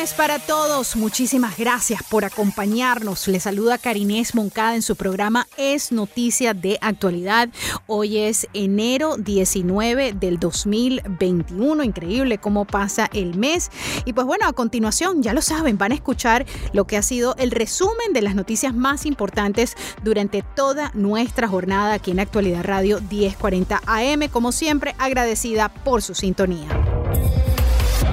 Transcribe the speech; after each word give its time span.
Para 0.00 0.38
todos. 0.38 0.96
Muchísimas 0.96 1.58
gracias 1.58 2.02
por 2.02 2.24
acompañarnos. 2.24 3.28
Les 3.28 3.42
saluda 3.42 3.76
Karinés 3.76 4.34
Moncada 4.34 4.74
en 4.74 4.80
su 4.80 4.96
programa 4.96 5.46
Es 5.58 5.92
Noticia 5.92 6.54
de 6.54 6.78
Actualidad. 6.80 7.50
Hoy 7.86 8.16
es 8.16 8.48
enero 8.54 9.16
19 9.18 10.14
del 10.14 10.38
2021. 10.38 11.84
Increíble 11.84 12.38
cómo 12.38 12.64
pasa 12.64 13.10
el 13.12 13.36
mes. 13.36 13.70
Y 14.06 14.14
pues 14.14 14.26
bueno, 14.26 14.48
a 14.48 14.54
continuación, 14.54 15.22
ya 15.22 15.34
lo 15.34 15.42
saben, 15.42 15.76
van 15.76 15.92
a 15.92 15.96
escuchar 15.96 16.46
lo 16.72 16.86
que 16.86 16.96
ha 16.96 17.02
sido 17.02 17.36
el 17.36 17.50
resumen 17.50 18.14
de 18.14 18.22
las 18.22 18.34
noticias 18.34 18.74
más 18.74 19.04
importantes 19.04 19.76
durante 20.02 20.42
toda 20.56 20.92
nuestra 20.94 21.46
jornada 21.46 21.92
aquí 21.92 22.12
en 22.12 22.20
Actualidad 22.20 22.64
Radio 22.64 23.02
1040 23.10 23.82
AM. 23.84 24.28
Como 24.30 24.50
siempre, 24.50 24.94
agradecida 24.98 25.68
por 25.68 26.00
su 26.00 26.14
sintonía. 26.14 26.99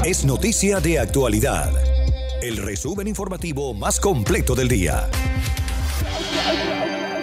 Es 0.05 0.25
Noticia 0.25 0.79
de 0.79 0.99
Actualidad. 0.99 1.71
El 2.41 2.57
resumen 2.57 3.07
informativo 3.07 3.73
más 3.73 3.99
completo 3.99 4.55
del 4.55 4.67
día. 4.67 5.09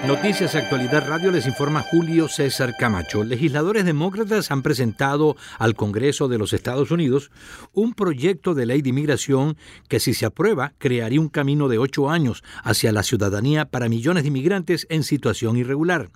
Noticias 0.07 0.55
Actualidad 0.55 1.09
Radio 1.09 1.31
les 1.31 1.47
informa 1.47 1.81
Julio 1.81 2.29
César 2.29 2.77
Camacho. 2.79 3.25
Legisladores 3.25 3.87
demócratas 3.87 4.51
han 4.51 4.61
presentado 4.61 5.35
al 5.59 5.75
Congreso 5.75 6.29
de 6.29 6.37
los 6.37 6.53
Estados 6.53 6.91
Unidos 6.91 7.31
un 7.73 7.95
proyecto 7.95 8.53
de 8.53 8.67
ley 8.67 8.83
de 8.83 8.91
inmigración 8.91 9.57
que 9.89 10.01
si 10.01 10.13
se 10.13 10.27
aprueba 10.27 10.75
crearía 10.77 11.23
un 11.23 11.31
camino 11.31 11.69
de 11.69 11.79
ocho 11.79 12.11
años 12.11 12.45
hacia 12.63 12.93
la 12.93 13.03
ciudadanía 13.03 13.65
para 13.65 13.89
millones 13.89 14.25
de 14.25 14.29
inmigrantes 14.29 14.87
en 14.91 15.05
situación 15.05 15.57
irregular. 15.57 16.11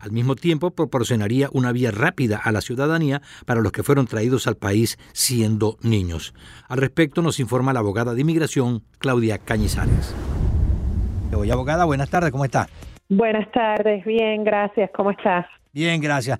Al 0.00 0.12
mismo 0.12 0.36
tiempo 0.36 0.72
proporcionaría 0.72 1.48
una 1.52 1.72
vía 1.72 1.90
rápida 1.90 2.36
a 2.36 2.52
la 2.52 2.60
ciudadanía 2.60 3.22
para 3.46 3.62
los 3.62 3.72
que 3.72 3.82
fueron 3.82 4.06
traídos 4.06 4.46
al 4.46 4.58
país 4.58 4.98
siendo 5.14 5.78
niños. 5.80 6.34
Al 6.68 6.76
respecto 6.76 7.22
nos 7.22 7.40
informa 7.40 7.72
la 7.72 7.80
abogada 7.80 8.12
de 8.12 8.20
inmigración 8.20 8.82
Claudia 8.98 9.38
Cañizares. 9.38 10.14
Oye, 11.34 11.50
abogada, 11.50 11.86
buenas 11.86 12.10
tardes, 12.10 12.30
¿cómo 12.30 12.44
está? 12.44 12.68
Buenas 13.14 13.50
tardes, 13.52 14.02
bien, 14.06 14.42
gracias. 14.42 14.90
¿Cómo 14.92 15.10
estás? 15.10 15.44
Bien, 15.70 16.00
gracias. 16.00 16.38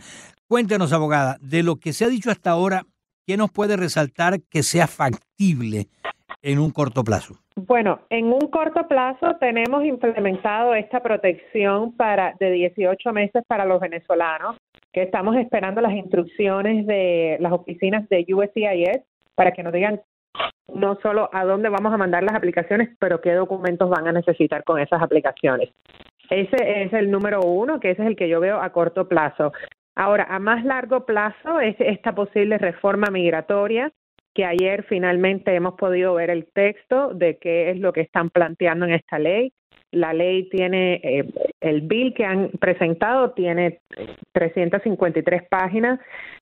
Cuéntenos, 0.48 0.94
abogada, 0.94 1.36
de 1.42 1.62
lo 1.62 1.76
que 1.76 1.92
se 1.92 2.06
ha 2.06 2.08
dicho 2.08 2.30
hasta 2.30 2.50
ahora, 2.50 2.84
¿qué 3.26 3.36
nos 3.36 3.50
puede 3.52 3.76
resaltar 3.76 4.40
que 4.50 4.62
sea 4.62 4.86
factible 4.86 5.88
en 6.40 6.58
un 6.58 6.70
corto 6.70 7.04
plazo? 7.04 7.34
Bueno, 7.56 8.00
en 8.08 8.32
un 8.32 8.48
corto 8.48 8.88
plazo 8.88 9.36
tenemos 9.38 9.84
implementado 9.84 10.74
esta 10.74 11.02
protección 11.02 11.94
para 11.94 12.32
de 12.40 12.50
18 12.50 13.12
meses 13.12 13.44
para 13.46 13.66
los 13.66 13.78
venezolanos, 13.78 14.56
que 14.94 15.02
estamos 15.02 15.36
esperando 15.36 15.82
las 15.82 15.92
instrucciones 15.92 16.86
de 16.86 17.36
las 17.40 17.52
oficinas 17.52 18.08
de 18.08 18.24
USCIS 18.32 19.02
para 19.34 19.52
que 19.52 19.62
nos 19.62 19.74
digan 19.74 20.00
no 20.74 20.98
solo 21.02 21.28
a 21.34 21.44
dónde 21.44 21.68
vamos 21.68 21.92
a 21.92 21.98
mandar 21.98 22.22
las 22.22 22.34
aplicaciones, 22.34 22.88
pero 22.98 23.20
qué 23.20 23.34
documentos 23.34 23.90
van 23.90 24.08
a 24.08 24.12
necesitar 24.12 24.64
con 24.64 24.80
esas 24.80 25.02
aplicaciones. 25.02 25.68
Ese 26.32 26.82
es 26.82 26.92
el 26.94 27.10
número 27.10 27.42
uno, 27.42 27.78
que 27.78 27.90
ese 27.90 28.00
es 28.00 28.08
el 28.08 28.16
que 28.16 28.26
yo 28.26 28.40
veo 28.40 28.58
a 28.58 28.70
corto 28.70 29.06
plazo. 29.06 29.52
Ahora, 29.94 30.26
a 30.30 30.38
más 30.38 30.64
largo 30.64 31.04
plazo 31.04 31.60
es 31.60 31.76
esta 31.78 32.14
posible 32.14 32.56
reforma 32.56 33.08
migratoria, 33.10 33.92
que 34.34 34.46
ayer 34.46 34.86
finalmente 34.88 35.54
hemos 35.54 35.74
podido 35.74 36.14
ver 36.14 36.30
el 36.30 36.46
texto 36.54 37.12
de 37.12 37.36
qué 37.36 37.68
es 37.68 37.80
lo 37.80 37.92
que 37.92 38.00
están 38.00 38.30
planteando 38.30 38.86
en 38.86 38.94
esta 38.94 39.18
ley. 39.18 39.52
La 39.90 40.14
ley 40.14 40.48
tiene, 40.48 41.02
eh, 41.04 41.28
el 41.60 41.82
bill 41.82 42.14
que 42.14 42.24
han 42.24 42.48
presentado 42.58 43.32
tiene 43.32 43.80
353 44.32 45.42
páginas 45.50 46.00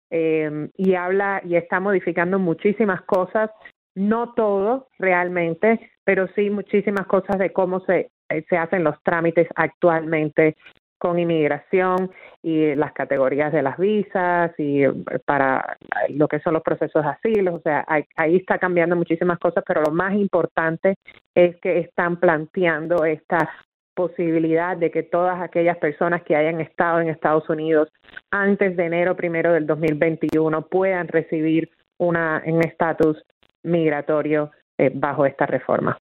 eh, 0.09 0.69
y 0.77 0.95
habla 0.95 1.43
y 1.45 1.57
está 1.57 1.81
modificando 1.81 2.39
muchísimas 2.39 3.03
cosas, 3.03 3.51
no 3.97 4.35
todo 4.35 4.87
realmente, 5.01 5.91
pero 6.05 6.29
sí 6.37 6.49
muchísimas 6.49 7.09
cosas 7.09 7.41
de 7.41 7.53
cómo 7.53 7.81
se 7.81 8.13
se 8.49 8.57
hacen 8.57 8.85
los 8.85 9.01
trámites 9.03 9.49
actualmente 9.55 10.57
con 11.01 11.19
inmigración 11.19 12.11
y 12.43 12.75
las 12.75 12.93
categorías 12.93 13.53
de 13.53 13.63
las 13.63 13.79
visas 13.79 14.53
y 14.59 14.85
eh, 14.85 14.93
para 15.25 15.79
lo 16.11 16.29
que 16.29 16.41
son 16.41 16.53
los 16.53 16.63
procesos 16.63 17.03
de 17.03 17.09
asilo, 17.09 17.55
o 17.55 17.61
sea, 17.61 17.85
ahí, 17.89 18.37
está 18.37 18.59
cambiando 18.59 18.97
muchísimas 18.97 19.39
cosas, 19.39 19.65
pero 19.67 19.81
lo 19.81 19.91
más 19.93 20.13
importante 20.13 20.97
es 21.35 21.59
que 21.61 21.79
están 21.79 22.21
planteando 22.21 23.07
esta 23.07 23.51
posibilidad 23.95 24.77
de 24.77 24.91
que 24.91 25.03
todas 25.03 25.41
aquellas 25.41 25.79
personas 25.79 26.23
que 26.23 26.37
hayan 26.37 26.61
estado 26.61 27.01
en 27.01 27.09
Estados 27.09 27.49
Unidos 27.49 27.89
antes 28.31 28.77
de 28.77 28.85
enero 28.85 29.17
primero 29.17 29.55
del 29.55 29.67
2021 29.67 30.67
puedan 30.67 31.09
recibir 31.09 31.71
una 31.99 32.43
un 32.45 32.63
estatus 32.63 33.23
migratorio 33.63 34.51
eh, 34.77 34.91
bajo 34.95 35.25
esta 35.25 35.47
reforma. 35.47 35.99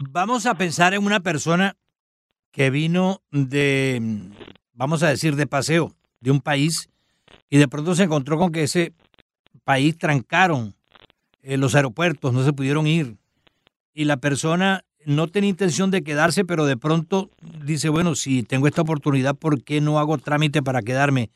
Vamos 0.00 0.46
a 0.46 0.54
pensar 0.54 0.94
en 0.94 1.04
una 1.04 1.20
persona 1.20 1.76
que 2.52 2.70
vino 2.70 3.20
de, 3.32 4.00
vamos 4.72 5.02
a 5.02 5.08
decir, 5.08 5.34
de 5.34 5.46
paseo 5.46 5.92
de 6.20 6.30
un 6.30 6.40
país 6.40 6.88
y 7.50 7.58
de 7.58 7.66
pronto 7.66 7.94
se 7.94 8.04
encontró 8.04 8.38
con 8.38 8.52
que 8.52 8.62
ese 8.62 8.92
país 9.64 9.98
trancaron 9.98 10.74
eh, 11.42 11.56
los 11.56 11.74
aeropuertos, 11.74 12.32
no 12.32 12.44
se 12.44 12.52
pudieron 12.52 12.86
ir. 12.86 13.16
Y 13.92 14.04
la 14.04 14.18
persona 14.18 14.84
no 15.04 15.26
tenía 15.26 15.50
intención 15.50 15.90
de 15.90 16.02
quedarse, 16.02 16.44
pero 16.44 16.64
de 16.64 16.76
pronto 16.76 17.30
dice, 17.64 17.88
bueno, 17.88 18.14
si 18.14 18.44
tengo 18.44 18.68
esta 18.68 18.82
oportunidad, 18.82 19.34
¿por 19.34 19.64
qué 19.64 19.80
no 19.80 19.98
hago 19.98 20.18
trámite 20.18 20.62
para 20.62 20.82
quedarme? 20.82 21.30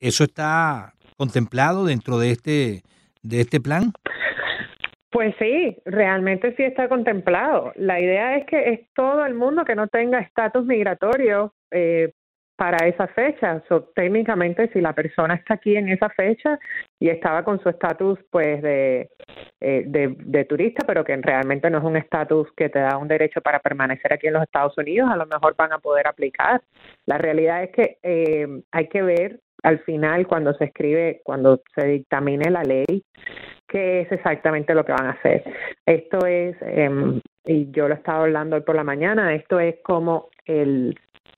¿Eso 0.00 0.24
está 0.24 0.94
contemplado 1.16 1.86
dentro 1.86 2.18
de 2.18 2.30
este, 2.32 2.82
de 3.22 3.40
este 3.40 3.60
plan? 3.60 3.92
Pues 5.12 5.34
sí, 5.38 5.76
realmente 5.84 6.54
sí 6.56 6.62
está 6.62 6.88
contemplado. 6.88 7.72
La 7.76 8.00
idea 8.00 8.36
es 8.36 8.46
que 8.46 8.70
es 8.70 8.80
todo 8.94 9.26
el 9.26 9.34
mundo 9.34 9.62
que 9.62 9.74
no 9.74 9.86
tenga 9.86 10.20
estatus 10.20 10.64
migratorio 10.64 11.52
eh, 11.70 12.12
para 12.56 12.86
esa 12.86 13.06
fecha. 13.08 13.62
So, 13.68 13.90
técnicamente, 13.94 14.70
si 14.72 14.80
la 14.80 14.94
persona 14.94 15.34
está 15.34 15.54
aquí 15.54 15.76
en 15.76 15.90
esa 15.90 16.08
fecha 16.08 16.58
y 16.98 17.10
estaba 17.10 17.44
con 17.44 17.62
su 17.62 17.68
estatus 17.68 18.20
pues 18.30 18.62
de, 18.62 19.10
eh, 19.60 19.84
de, 19.86 20.16
de 20.16 20.44
turista, 20.46 20.86
pero 20.86 21.04
que 21.04 21.14
realmente 21.16 21.68
no 21.68 21.78
es 21.78 21.84
un 21.84 21.98
estatus 21.98 22.48
que 22.56 22.70
te 22.70 22.78
da 22.78 22.96
un 22.96 23.08
derecho 23.08 23.42
para 23.42 23.58
permanecer 23.58 24.14
aquí 24.14 24.28
en 24.28 24.34
los 24.34 24.44
Estados 24.44 24.78
Unidos, 24.78 25.10
a 25.12 25.16
lo 25.16 25.26
mejor 25.26 25.54
van 25.58 25.74
a 25.74 25.78
poder 25.78 26.06
aplicar. 26.06 26.62
La 27.04 27.18
realidad 27.18 27.64
es 27.64 27.70
que 27.72 27.98
eh, 28.02 28.48
hay 28.70 28.88
que 28.88 29.02
ver 29.02 29.40
al 29.62 29.78
final 29.80 30.26
cuando 30.26 30.54
se 30.54 30.64
escribe, 30.64 31.20
cuando 31.24 31.60
se 31.74 31.86
dictamine 31.86 32.50
la 32.50 32.62
ley, 32.62 33.04
qué 33.72 34.02
es 34.02 34.12
exactamente 34.12 34.74
lo 34.74 34.84
que 34.84 34.92
van 34.92 35.06
a 35.06 35.12
hacer. 35.12 35.42
Esto 35.86 36.26
es, 36.26 36.54
eh, 36.60 37.20
y 37.46 37.70
yo 37.72 37.88
lo 37.88 37.94
estaba 37.94 38.22
hablando 38.22 38.56
hoy 38.56 38.62
por 38.62 38.76
la 38.76 38.84
mañana, 38.84 39.34
esto 39.34 39.58
es 39.58 39.76
como 39.82 40.28
el 40.44 40.94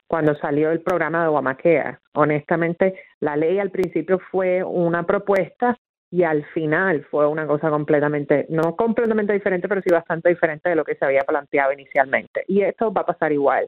cuando 0.07 0.35
salió 0.37 0.71
el 0.71 0.81
programa 0.81 1.23
de 1.23 1.29
Obamacare. 1.29 1.99
Honestamente, 2.15 2.95
la 3.21 3.37
ley 3.37 3.59
al 3.59 3.71
principio 3.71 4.21
fue 4.31 4.63
una 4.63 5.05
propuesta 5.05 5.77
y 6.11 6.23
al 6.23 6.45
final 6.47 7.05
fue 7.11 7.27
una 7.27 7.47
cosa 7.47 7.71
completamente, 7.71 8.47
no 8.49 8.77
completamente 8.77 9.33
diferente, 9.33 9.67
pero 9.69 9.81
sí 9.83 9.91
bastante 9.91 10.29
diferente 10.29 10.69
de 10.69 10.77
lo 10.77 10.85
que 10.85 10.95
se 10.95 11.05
había 11.05 11.23
planteado 11.23 11.73
inicialmente. 11.73 12.45
Y 12.47 12.63
esto 12.63 12.93
va 12.93 13.01
a 13.01 13.07
pasar 13.07 13.33
igual. 13.33 13.67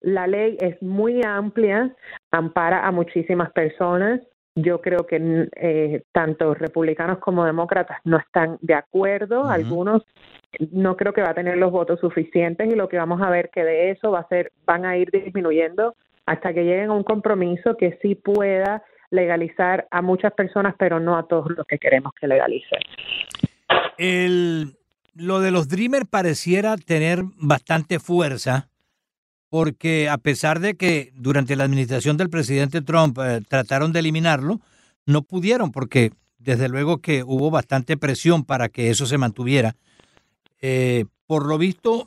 La 0.00 0.26
ley 0.26 0.58
es 0.60 0.82
muy 0.82 1.22
amplia, 1.24 1.94
ampara 2.30 2.86
a 2.86 2.90
muchísimas 2.90 3.50
personas. 3.52 4.20
Yo 4.56 4.80
creo 4.80 5.06
que 5.06 5.48
eh, 5.56 6.02
tanto 6.12 6.54
republicanos 6.54 7.18
como 7.18 7.44
demócratas 7.44 7.98
no 8.04 8.18
están 8.18 8.58
de 8.60 8.74
acuerdo. 8.74 9.48
Algunos 9.48 10.02
no 10.70 10.96
creo 10.96 11.12
que 11.12 11.22
va 11.22 11.30
a 11.30 11.34
tener 11.34 11.56
los 11.56 11.72
votos 11.72 11.98
suficientes 12.00 12.72
y 12.72 12.76
lo 12.76 12.88
que 12.88 12.96
vamos 12.96 13.20
a 13.20 13.30
ver 13.30 13.50
que 13.50 13.64
de 13.64 13.90
eso 13.90 14.12
va 14.12 14.20
a 14.20 14.28
ser, 14.28 14.52
van 14.64 14.84
a 14.84 14.96
ir 14.96 15.10
disminuyendo 15.10 15.96
hasta 16.26 16.54
que 16.54 16.62
lleguen 16.62 16.90
a 16.90 16.94
un 16.94 17.02
compromiso 17.02 17.76
que 17.76 17.98
sí 18.00 18.14
pueda 18.14 18.82
legalizar 19.10 19.86
a 19.90 20.02
muchas 20.02 20.32
personas, 20.32 20.74
pero 20.78 21.00
no 21.00 21.16
a 21.16 21.26
todos 21.26 21.50
los 21.56 21.66
que 21.66 21.78
queremos 21.78 22.12
que 22.18 22.28
legalicen. 22.28 22.80
El 23.98 24.76
lo 25.14 25.40
de 25.40 25.52
los 25.52 25.68
Dreamers 25.68 26.06
pareciera 26.08 26.76
tener 26.76 27.22
bastante 27.36 28.00
fuerza 28.00 28.68
porque 29.54 30.08
a 30.08 30.18
pesar 30.18 30.58
de 30.58 30.74
que 30.74 31.12
durante 31.14 31.54
la 31.54 31.62
administración 31.62 32.16
del 32.16 32.28
presidente 32.28 32.82
Trump 32.82 33.16
eh, 33.20 33.40
trataron 33.48 33.92
de 33.92 34.00
eliminarlo, 34.00 34.58
no 35.06 35.22
pudieron 35.22 35.70
porque 35.70 36.10
desde 36.38 36.68
luego 36.68 36.98
que 36.98 37.22
hubo 37.22 37.52
bastante 37.52 37.96
presión 37.96 38.44
para 38.44 38.68
que 38.68 38.90
eso 38.90 39.06
se 39.06 39.16
mantuviera. 39.16 39.76
Eh, 40.60 41.04
por 41.28 41.46
lo 41.46 41.56
visto, 41.56 42.04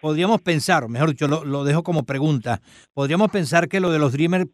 podríamos 0.00 0.42
pensar, 0.42 0.88
mejor 0.88 1.08
dicho, 1.08 1.26
lo, 1.26 1.44
lo, 1.44 1.64
dejo 1.64 1.82
como 1.82 2.04
pregunta, 2.04 2.60
podríamos 2.92 3.32
pensar 3.32 3.68
que 3.68 3.80
lo 3.80 3.90
de 3.90 3.98
los 3.98 4.12
Dreamers 4.12 4.46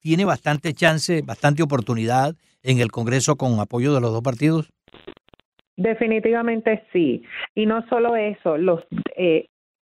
tiene 0.00 0.24
bastante 0.24 0.72
chance, 0.72 1.22
bastante 1.22 1.62
oportunidad 1.62 2.34
en 2.64 2.80
el 2.80 2.90
Congreso 2.90 3.36
con 3.36 3.60
apoyo 3.60 3.94
de 3.94 4.00
los 4.00 4.10
dos 4.10 4.22
partidos. 4.22 4.72
Definitivamente 5.76 6.84
sí. 6.92 7.22
Y 7.54 7.66
no 7.66 7.86
solo 7.88 8.16
eso, 8.16 8.56
los 8.56 8.80
eh, 9.16 9.46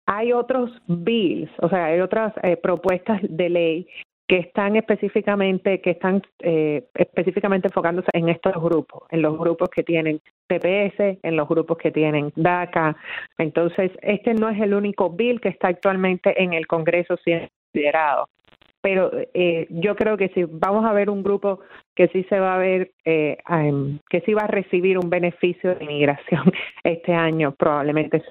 hay 0.06 0.32
otros 0.32 0.70
bills, 0.86 1.50
o 1.60 1.68
sea, 1.68 1.86
hay 1.86 2.00
otras 2.00 2.32
eh, 2.42 2.56
propuestas 2.56 3.20
de 3.22 3.48
ley 3.48 3.88
que 4.26 4.38
están 4.38 4.74
específicamente 4.76 5.82
que 5.82 5.90
están 5.90 6.22
eh, 6.40 6.86
específicamente 6.94 7.68
enfocándose 7.68 8.08
en 8.14 8.30
estos 8.30 8.54
grupos, 8.54 9.02
en 9.10 9.20
los 9.20 9.38
grupos 9.38 9.68
que 9.68 9.82
tienen 9.82 10.20
TPS, 10.46 11.18
en 11.22 11.36
los 11.36 11.46
grupos 11.46 11.76
que 11.76 11.90
tienen 11.90 12.32
DACA. 12.34 12.96
Entonces, 13.36 13.92
este 14.00 14.32
no 14.32 14.48
es 14.48 14.60
el 14.62 14.72
único 14.72 15.10
bill 15.10 15.40
que 15.40 15.50
está 15.50 15.68
actualmente 15.68 16.42
en 16.42 16.54
el 16.54 16.66
Congreso 16.66 17.16
siendo 17.18 17.48
considerado 17.72 18.28
pero 18.84 19.10
eh, 19.32 19.66
yo 19.70 19.96
creo 19.96 20.18
que 20.18 20.28
si 20.34 20.44
vamos 20.44 20.84
a 20.84 20.92
ver 20.92 21.08
un 21.08 21.22
grupo 21.22 21.60
que 21.96 22.08
sí 22.08 22.22
se 22.28 22.38
va 22.38 22.54
a 22.54 22.58
ver, 22.58 22.92
eh, 23.06 23.38
que 24.10 24.20
sí 24.20 24.34
va 24.34 24.42
a 24.42 24.46
recibir 24.46 24.98
un 24.98 25.08
beneficio 25.08 25.74
de 25.74 25.84
inmigración 25.84 26.52
este 26.84 27.14
año, 27.14 27.54
probablemente 27.58 28.22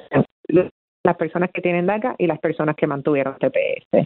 las 1.04 1.18
personas 1.18 1.50
que 1.54 1.62
tienen 1.62 1.86
DACA 1.86 2.16
y 2.18 2.28
las 2.28 2.40
personas 2.40 2.76
que 2.76 2.88
mantuvieron 2.88 3.38
TPS. 3.38 4.06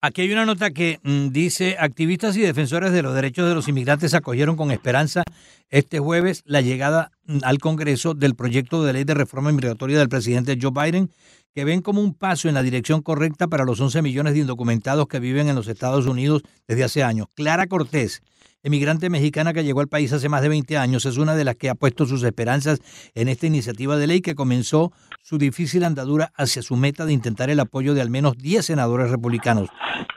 Aquí 0.00 0.22
hay 0.22 0.32
una 0.32 0.46
nota 0.46 0.70
que 0.70 1.00
mm, 1.02 1.30
dice, 1.30 1.76
activistas 1.78 2.36
y 2.36 2.40
defensores 2.40 2.92
de 2.92 3.02
los 3.02 3.14
derechos 3.14 3.48
de 3.48 3.54
los 3.54 3.66
inmigrantes 3.66 4.14
acogieron 4.14 4.56
con 4.56 4.70
esperanza 4.70 5.24
este 5.70 5.98
jueves 5.98 6.44
la 6.46 6.60
llegada 6.60 7.10
mm, 7.26 7.38
al 7.42 7.58
Congreso 7.58 8.14
del 8.14 8.36
proyecto 8.36 8.84
de 8.84 8.92
ley 8.92 9.04
de 9.04 9.14
reforma 9.14 9.50
migratoria 9.50 9.98
del 9.98 10.08
presidente 10.08 10.56
Joe 10.60 10.70
Biden 10.70 11.10
que 11.58 11.64
ven 11.64 11.82
como 11.82 12.00
un 12.00 12.14
paso 12.14 12.46
en 12.46 12.54
la 12.54 12.62
dirección 12.62 13.02
correcta 13.02 13.48
para 13.48 13.64
los 13.64 13.80
11 13.80 14.00
millones 14.00 14.34
de 14.34 14.38
indocumentados 14.38 15.08
que 15.08 15.18
viven 15.18 15.48
en 15.48 15.56
los 15.56 15.66
Estados 15.66 16.06
Unidos 16.06 16.42
desde 16.68 16.84
hace 16.84 17.02
años. 17.02 17.26
Clara 17.34 17.66
Cortés, 17.66 18.22
emigrante 18.62 19.10
mexicana 19.10 19.52
que 19.52 19.64
llegó 19.64 19.80
al 19.80 19.88
país 19.88 20.12
hace 20.12 20.28
más 20.28 20.40
de 20.42 20.50
20 20.50 20.78
años, 20.78 21.04
es 21.04 21.16
una 21.16 21.34
de 21.34 21.42
las 21.42 21.56
que 21.56 21.68
ha 21.68 21.74
puesto 21.74 22.06
sus 22.06 22.22
esperanzas 22.22 22.78
en 23.16 23.26
esta 23.26 23.48
iniciativa 23.48 23.96
de 23.96 24.06
ley 24.06 24.20
que 24.20 24.36
comenzó 24.36 24.92
su 25.20 25.36
difícil 25.36 25.82
andadura 25.82 26.32
hacia 26.36 26.62
su 26.62 26.76
meta 26.76 27.04
de 27.06 27.12
intentar 27.12 27.50
el 27.50 27.58
apoyo 27.58 27.92
de 27.92 28.02
al 28.02 28.10
menos 28.10 28.38
10 28.38 28.64
senadores 28.64 29.10
republicanos. 29.10 29.68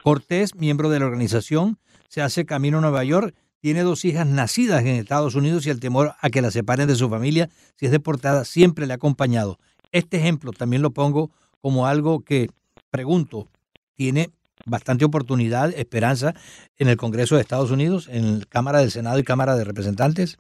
Cortés, 0.04 0.54
miembro 0.54 0.92
de 0.92 1.00
la 1.00 1.08
organización, 1.08 1.80
se 2.08 2.22
hace 2.22 2.46
camino 2.46 2.78
a 2.78 2.82
Nueva 2.82 3.04
York, 3.04 3.34
tiene 3.62 3.82
dos 3.82 4.06
hijas 4.06 4.28
nacidas 4.28 4.82
en 4.82 4.88
Estados 4.90 5.36
Unidos 5.36 5.66
y 5.66 5.70
el 5.70 5.80
temor 5.80 6.14
a 6.20 6.30
que 6.30 6.42
la 6.42 6.52
separen 6.52 6.88
de 6.88 6.96
su 6.96 7.10
familia 7.10 7.50
si 7.78 7.86
es 7.86 7.92
deportada 7.92 8.44
siempre 8.44 8.86
le 8.86 8.94
ha 8.94 8.98
acompañado. 8.98 9.60
Este 9.92 10.18
ejemplo 10.18 10.52
también 10.52 10.82
lo 10.82 10.92
pongo 10.92 11.32
como 11.62 11.86
algo 11.86 12.22
que, 12.24 12.48
pregunto, 12.90 13.48
tiene 13.96 14.30
bastante 14.66 15.06
oportunidad, 15.06 15.70
esperanza 15.78 16.34
en 16.78 16.88
el 16.88 16.98
Congreso 16.98 17.36
de 17.36 17.42
Estados 17.42 17.72
Unidos, 17.72 18.08
en 18.10 18.42
Cámara 18.50 18.80
del 18.80 18.92
Senado 18.92 19.20
y 19.20 19.24
Cámara 19.24 19.56
de 19.56 19.64
Representantes? 19.64 20.38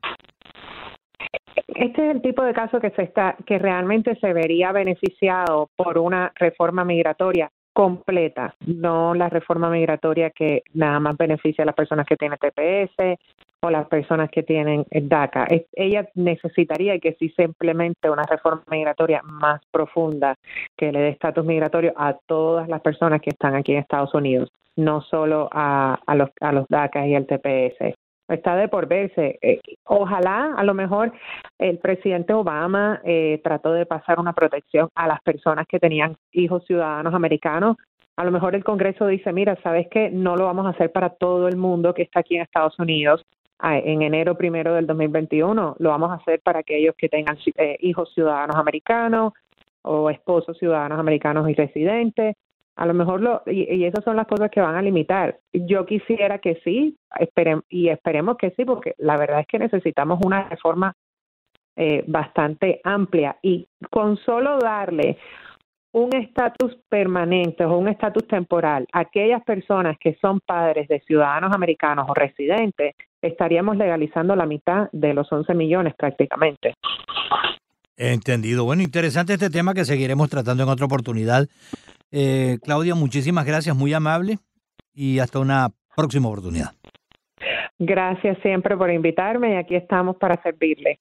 Este 1.67 2.09
es 2.09 2.15
el 2.15 2.21
tipo 2.21 2.43
de 2.43 2.53
caso 2.53 2.79
que 2.79 2.91
se 2.91 3.03
está 3.03 3.35
que 3.45 3.57
realmente 3.57 4.15
se 4.19 4.33
vería 4.33 4.71
beneficiado 4.71 5.69
por 5.75 5.97
una 5.97 6.31
reforma 6.35 6.85
migratoria 6.85 7.49
completa, 7.73 8.55
no 8.65 9.13
la 9.13 9.29
reforma 9.29 9.69
migratoria 9.69 10.29
que 10.29 10.63
nada 10.73 10.99
más 10.99 11.17
beneficia 11.17 11.63
a 11.63 11.65
las 11.65 11.75
personas 11.75 12.05
que 12.05 12.17
tienen 12.17 12.37
TPS 12.37 13.19
o 13.63 13.69
las 13.69 13.87
personas 13.87 14.29
que 14.29 14.43
tienen 14.43 14.85
DACA. 14.89 15.47
Ella 15.73 16.09
necesitaría 16.15 16.99
que 16.99 17.13
sí 17.19 17.29
se 17.29 17.43
implemente 17.43 18.09
una 18.09 18.23
reforma 18.23 18.63
migratoria 18.69 19.21
más 19.23 19.61
profunda 19.71 20.35
que 20.75 20.91
le 20.91 20.99
dé 20.99 21.09
estatus 21.09 21.45
migratorio 21.45 21.93
a 21.95 22.17
todas 22.25 22.67
las 22.67 22.81
personas 22.81 23.21
que 23.21 23.29
están 23.29 23.55
aquí 23.55 23.73
en 23.73 23.79
Estados 23.79 24.13
Unidos, 24.13 24.49
no 24.75 25.01
solo 25.01 25.47
a, 25.51 25.99
a 26.05 26.15
los, 26.15 26.29
a 26.41 26.51
los 26.51 26.65
DACA 26.67 27.07
y 27.07 27.15
al 27.15 27.27
TPS 27.27 27.95
está 28.33 28.55
de 28.55 28.67
por 28.67 28.87
verse. 28.87 29.37
Eh, 29.41 29.59
ojalá, 29.85 30.53
a 30.55 30.63
lo 30.63 30.73
mejor, 30.73 31.11
el 31.59 31.77
presidente 31.79 32.33
Obama 32.33 33.01
eh, 33.03 33.39
trató 33.43 33.73
de 33.73 33.85
pasar 33.85 34.19
una 34.19 34.33
protección 34.33 34.89
a 34.95 35.07
las 35.07 35.21
personas 35.21 35.65
que 35.67 35.79
tenían 35.79 36.15
hijos 36.31 36.65
ciudadanos 36.65 37.13
americanos. 37.13 37.77
A 38.17 38.25
lo 38.25 38.31
mejor 38.31 38.55
el 38.55 38.63
Congreso 38.63 39.07
dice, 39.07 39.31
mira, 39.33 39.57
¿sabes 39.63 39.87
qué? 39.89 40.09
No 40.09 40.35
lo 40.35 40.45
vamos 40.45 40.65
a 40.65 40.69
hacer 40.69 40.91
para 40.91 41.09
todo 41.09 41.47
el 41.47 41.57
mundo 41.57 41.93
que 41.93 42.03
está 42.03 42.19
aquí 42.19 42.35
en 42.35 42.41
Estados 42.41 42.77
Unidos 42.79 43.23
en 43.63 44.01
enero 44.01 44.35
primero 44.35 44.73
del 44.73 44.87
2021. 44.87 45.75
Lo 45.79 45.89
vamos 45.89 46.11
a 46.11 46.15
hacer 46.15 46.41
para 46.41 46.59
aquellos 46.59 46.95
que 46.95 47.09
tengan 47.09 47.37
eh, 47.57 47.77
hijos 47.81 48.11
ciudadanos 48.13 48.55
americanos 48.55 49.33
o 49.83 50.09
esposos 50.09 50.57
ciudadanos 50.57 50.99
americanos 50.99 51.49
y 51.49 51.53
residentes. 51.53 52.35
A 52.75 52.85
lo 52.85 52.93
mejor 52.93 53.21
lo, 53.21 53.43
y, 53.45 53.83
esas 53.83 54.03
son 54.03 54.15
las 54.15 54.27
cosas 54.27 54.49
que 54.49 54.61
van 54.61 54.75
a 54.75 54.81
limitar. 54.81 55.39
Yo 55.53 55.85
quisiera 55.85 56.39
que 56.39 56.59
sí, 56.63 56.97
y 57.69 57.89
esperemos 57.89 58.37
que 58.37 58.51
sí, 58.51 58.65
porque 58.65 58.95
la 58.97 59.17
verdad 59.17 59.41
es 59.41 59.47
que 59.47 59.59
necesitamos 59.59 60.19
una 60.23 60.49
reforma 60.49 60.93
eh, 61.75 62.03
bastante 62.07 62.81
amplia 62.83 63.37
y 63.41 63.67
con 63.89 64.17
solo 64.17 64.59
darle 64.59 65.17
un 65.93 66.15
estatus 66.15 66.77
permanente 66.89 67.65
o 67.65 67.77
un 67.77 67.89
estatus 67.89 68.27
temporal 68.27 68.87
a 68.93 68.99
aquellas 68.99 69.43
personas 69.43 69.97
que 69.99 70.17
son 70.21 70.39
padres 70.39 70.87
de 70.87 71.01
ciudadanos 71.01 71.53
americanos 71.53 72.07
o 72.09 72.13
residentes, 72.13 72.95
estaríamos 73.21 73.77
legalizando 73.77 74.35
la 74.35 74.45
mitad 74.45 74.89
de 74.91 75.13
los 75.13 75.31
11 75.31 75.53
millones 75.53 75.93
prácticamente. 75.95 76.75
Entendido. 77.97 78.63
Bueno, 78.63 78.81
interesante 78.81 79.33
este 79.33 79.49
tema 79.49 79.73
que 79.73 79.85
seguiremos 79.85 80.29
tratando 80.29 80.63
en 80.63 80.69
otra 80.69 80.85
oportunidad. 80.85 81.47
Eh, 82.11 82.57
Claudia, 82.63 82.95
muchísimas 82.95 83.45
gracias, 83.45 83.75
muy 83.75 83.93
amable 83.93 84.39
y 84.93 85.19
hasta 85.19 85.39
una 85.39 85.69
próxima 85.95 86.27
oportunidad. 86.27 86.73
Gracias 87.79 88.37
siempre 88.41 88.77
por 88.77 88.91
invitarme 88.91 89.53
y 89.53 89.57
aquí 89.57 89.75
estamos 89.75 90.17
para 90.17 90.41
servirle. 90.43 90.99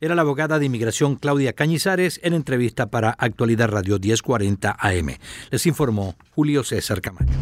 Era 0.00 0.14
la 0.14 0.22
abogada 0.22 0.58
de 0.58 0.66
inmigración 0.66 1.16
Claudia 1.16 1.52
Cañizares 1.52 2.20
en 2.22 2.34
entrevista 2.34 2.86
para 2.86 3.10
Actualidad 3.10 3.68
Radio 3.68 3.98
1040 3.98 4.76
AM. 4.78 5.16
Les 5.50 5.66
informó 5.66 6.14
Julio 6.34 6.62
César 6.64 7.00
Camacho. 7.00 7.32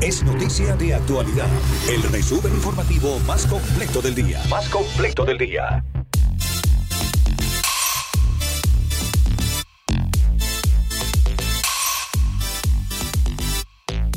Es 0.00 0.22
noticia 0.22 0.76
de 0.76 0.94
actualidad. 0.94 1.48
El 1.92 2.02
resumen 2.12 2.52
informativo 2.54 3.18
más 3.26 3.46
completo 3.46 4.00
del 4.00 4.14
día. 4.14 4.40
Más 4.48 4.68
completo 4.68 5.24
del 5.24 5.38
día. 5.38 5.82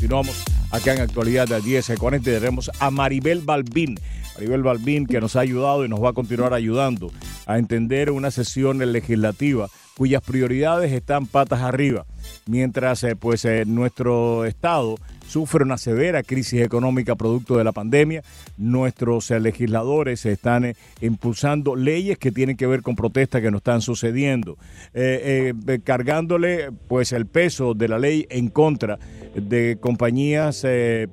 Continuamos 0.01 0.43
acá 0.71 0.95
en 0.95 1.01
actualidad 1.01 1.47
de 1.47 1.61
10.40 1.61 2.21
y 2.21 2.23
tenemos 2.23 2.71
a 2.79 2.89
Maribel 2.89 3.41
Balbín. 3.41 3.99
Maribel 4.33 4.63
Balbín 4.63 5.05
que 5.05 5.21
nos 5.21 5.35
ha 5.35 5.41
ayudado 5.41 5.85
y 5.85 5.89
nos 5.89 6.03
va 6.03 6.09
a 6.09 6.13
continuar 6.13 6.55
ayudando 6.55 7.11
a 7.45 7.59
entender 7.59 8.09
una 8.09 8.31
sesión 8.31 8.79
legislativa 8.79 9.69
cuyas 9.95 10.23
prioridades 10.23 10.91
están 10.91 11.27
patas 11.27 11.61
arriba, 11.61 12.07
mientras 12.47 13.03
eh, 13.03 13.15
pues 13.15 13.45
eh, 13.45 13.63
nuestro 13.67 14.45
estado 14.45 14.95
sufre 15.31 15.63
una 15.63 15.77
severa 15.77 16.23
crisis 16.23 16.61
económica 16.61 17.15
producto 17.15 17.57
de 17.57 17.63
la 17.63 17.71
pandemia. 17.71 18.21
Nuestros 18.57 19.31
eh, 19.31 19.39
legisladores 19.39 20.25
están 20.25 20.65
eh, 20.65 20.75
impulsando 20.99 21.75
leyes 21.75 22.17
que 22.17 22.31
tienen 22.31 22.57
que 22.57 22.67
ver 22.67 22.81
con 22.81 22.95
protestas 22.95 23.41
que 23.41 23.49
no 23.49 23.57
están 23.57 23.81
sucediendo, 23.81 24.57
eh, 24.93 25.53
cargándole 25.85 26.71
pues 26.89 27.13
el 27.13 27.27
peso 27.27 27.73
de 27.73 27.87
la 27.87 27.97
ley 27.97 28.27
en 28.29 28.49
contra 28.49 28.99
de 29.33 29.77
compañías 29.79 30.65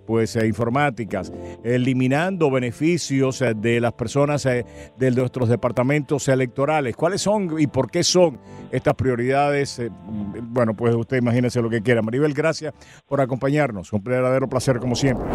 pues 0.06 0.34
informáticas, 0.34 1.32
eliminando 1.62 2.50
beneficios 2.50 3.44
de 3.56 3.80
las 3.80 3.92
personas 3.92 4.42
de 4.42 5.10
nuestros 5.12 5.48
departamentos 5.48 6.26
electorales. 6.26 6.96
¿Cuáles 6.96 7.22
son 7.22 7.60
y 7.60 7.68
por 7.68 7.90
qué 7.90 8.02
son 8.02 8.40
estas 8.72 8.94
prioridades? 8.94 9.80
bueno, 10.42 10.74
pues 10.74 10.94
usted 10.94 11.18
imagínese 11.18 11.62
lo 11.62 11.70
que 11.70 11.82
quiera. 11.82 12.02
Maribel, 12.02 12.34
gracias 12.34 12.74
por 13.06 13.20
acompañarnos 13.20 13.92
verdadero 14.08 14.48
placer 14.48 14.78
como 14.78 14.94
siempre. 14.94 15.26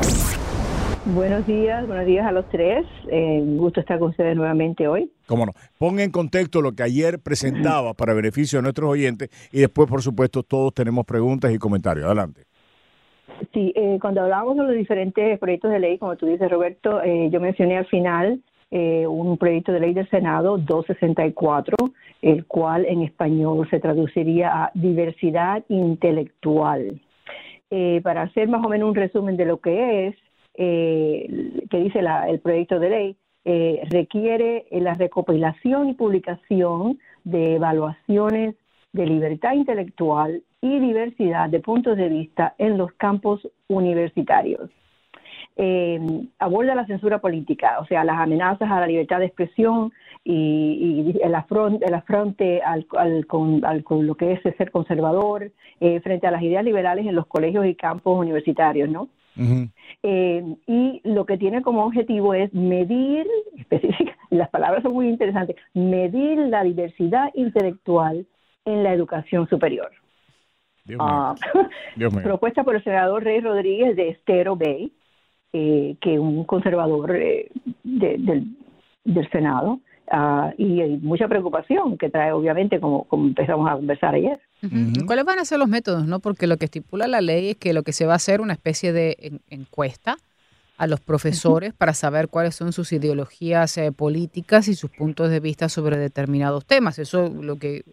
Buenos 1.06 1.46
días, 1.46 1.86
buenos 1.86 2.06
días 2.06 2.26
a 2.26 2.32
los 2.32 2.48
tres. 2.50 2.86
Eh, 3.10 3.40
un 3.42 3.58
gusto 3.58 3.82
estar 3.82 4.00
con 4.00 4.12
ustedes 4.12 4.38
nuevamente 4.38 4.88
hoy. 4.88 5.12
Cómo 5.28 5.46
no. 5.46 5.52
Ponga 5.78 6.02
en 6.04 6.12
contexto 6.12 6.62
lo 6.62 6.72
que 6.74 6.84
ayer 6.84 7.20
presentaba 7.20 7.94
para 7.94 8.14
beneficio 8.14 8.60
de 8.60 8.64
nuestros 8.64 8.90
oyentes 8.90 9.30
y 9.52 9.60
después, 9.60 9.90
por 9.90 10.02
supuesto, 10.02 10.44
todos 10.44 10.74
tenemos 10.74 11.06
preguntas 11.06 11.54
y 11.54 11.58
comentarios. 11.58 12.06
Adelante. 12.06 12.44
Sí, 13.54 13.74
eh, 13.76 13.98
cuando 14.02 14.22
hablábamos 14.22 14.56
de 14.58 14.64
los 14.64 14.76
diferentes 14.76 15.38
proyectos 15.40 15.72
de 15.72 15.80
ley, 15.80 15.98
como 15.98 16.16
tú 16.16 16.28
dices, 16.28 16.50
Roberto, 16.50 17.02
eh, 17.04 17.30
yo 17.32 17.42
mencioné 17.42 17.78
al 17.78 17.86
final 17.88 18.42
eh, 18.72 19.06
un 19.06 19.38
proyecto 19.38 19.72
de 19.72 19.80
ley 19.80 19.94
del 19.94 20.10
Senado 20.10 20.58
264, 20.58 21.76
el 22.22 22.46
cual 22.46 22.86
en 22.86 23.02
español 23.02 23.68
se 23.70 23.80
traduciría 23.80 24.64
a 24.64 24.72
diversidad 24.74 25.64
intelectual. 25.68 27.02
Eh, 27.76 28.02
para 28.04 28.22
hacer 28.22 28.48
más 28.48 28.64
o 28.64 28.70
menos 28.70 28.88
un 28.88 28.94
resumen 28.94 29.36
de 29.36 29.46
lo 29.46 29.60
que 29.60 30.08
es, 30.08 30.16
eh, 30.54 31.28
que 31.72 31.80
dice 31.80 32.02
el 32.28 32.40
proyecto 32.40 32.80
de 32.80 32.90
ley, 32.90 33.18
requiere 33.90 34.68
la 34.70 34.94
recopilación 34.94 35.90
y 35.90 35.96
publicación 35.96 37.00
de 37.24 37.56
evaluaciones 37.56 38.56
de 38.94 39.08
libertad 39.08 39.54
intelectual 39.54 40.44
y 40.62 40.80
diversidad 40.80 41.50
de 41.50 41.62
puntos 41.62 41.98
de 41.98 42.10
vista 42.10 42.54
en 42.60 42.78
los 42.78 42.94
campos 42.94 43.42
universitarios 43.68 44.70
eh, 45.56 46.00
aborda 46.40 46.74
la 46.76 46.86
censura 46.86 47.20
política, 47.20 47.78
o 47.80 47.86
sea, 47.86 48.04
las 48.04 48.18
amenazas 48.18 48.70
a 48.72 48.80
la 48.80 48.88
libertad 48.88 49.20
de 49.20 49.26
expresión 49.26 49.92
y, 50.24 51.16
el, 51.22 51.36
afronte, 51.36 51.86
el 51.86 51.94
afronte 51.94 52.62
al, 52.62 52.88
con, 53.28 53.62
lo 54.08 54.16
que 54.16 54.34
es 54.34 54.42
ser 54.58 54.72
conservador 54.72 55.52
eh, 55.80 56.00
frente 56.00 56.28
a 56.28 56.32
las 56.32 56.42
ideas 56.42 56.64
liberales 56.64 57.06
en 57.06 57.16
los 57.16 57.28
colegios 57.28 57.66
y 57.66 57.76
campos 57.76 58.18
universitarios, 58.18 58.90
¿no? 58.90 59.10
Eh, 60.04 60.44
y 60.68 61.02
lo 61.04 61.26
que 61.26 61.38
tiene 61.38 61.62
como 61.62 61.86
objetivo 61.86 62.34
es 62.34 62.54
medir, 62.54 63.28
específica, 63.58 64.16
las 64.30 64.50
palabras 64.50 64.84
son 64.84 64.94
muy 64.94 65.08
interesantes, 65.08 65.56
medir 65.74 66.38
la 66.40 66.64
diversidad 66.64 67.30
intelectual 67.34 68.26
en 68.66 68.84
la 68.84 68.94
educación 68.94 69.48
superior. 69.50 69.92
Ah, 71.00 71.36
propuesta 72.24 72.64
por 72.64 72.76
el 72.76 72.84
senador 72.84 73.24
Rey 73.24 73.40
Rodríguez 73.40 73.96
de 73.96 74.10
Estero 74.10 74.56
Bay, 74.56 74.92
eh, 75.54 75.96
que 76.02 76.18
un 76.18 76.44
conservador 76.46 77.16
eh, 77.16 77.50
del, 77.84 78.58
Senado. 79.32 79.80
Ah, 80.12 80.52
y 80.58 80.82
hay 80.82 80.98
mucha 80.98 81.28
preocupación 81.28 81.98
que 81.98 82.10
trae, 82.10 82.32
obviamente, 82.32 82.80
como, 82.80 83.06
como 83.06 83.28
empezamos 83.28 83.70
a 83.70 83.76
conversar 83.76 84.16
ayer. 84.16 84.40
¿Cuáles 85.06 85.26
van 85.26 85.40
a 85.40 85.46
ser 85.46 85.60
los 85.60 85.70
métodos? 85.70 86.08
no 86.08 86.20
Porque 86.20 86.48
lo 86.48 86.58
que 86.58 86.66
estipula 86.66 87.08
la 87.08 87.22
ley 87.22 87.52
es 87.52 87.58
que 87.58 87.74
lo 87.74 87.84
que 87.84 87.94
se 87.94 88.06
va 88.06 88.14
a 88.14 88.16
hacer 88.16 88.42
una 88.42 88.54
especie 88.54 88.94
de 88.94 89.40
encuesta 89.50 90.18
a 90.78 90.88
los 90.88 91.00
profesores 91.00 91.74
para 91.74 91.94
saber 91.94 92.30
cuáles 92.30 92.56
son 92.56 92.74
sus 92.74 92.92
ideologías 92.92 93.78
eh, 93.78 93.92
políticas 93.92 94.68
y 94.68 94.76
sus 94.76 94.90
puntos 94.90 95.30
de 95.30 95.40
vista 95.40 95.70
sobre 95.70 95.98
determinados 95.98 96.66
temas. 96.66 97.00
Eso 97.00 97.30
lo 97.30 97.58
que 97.58 97.84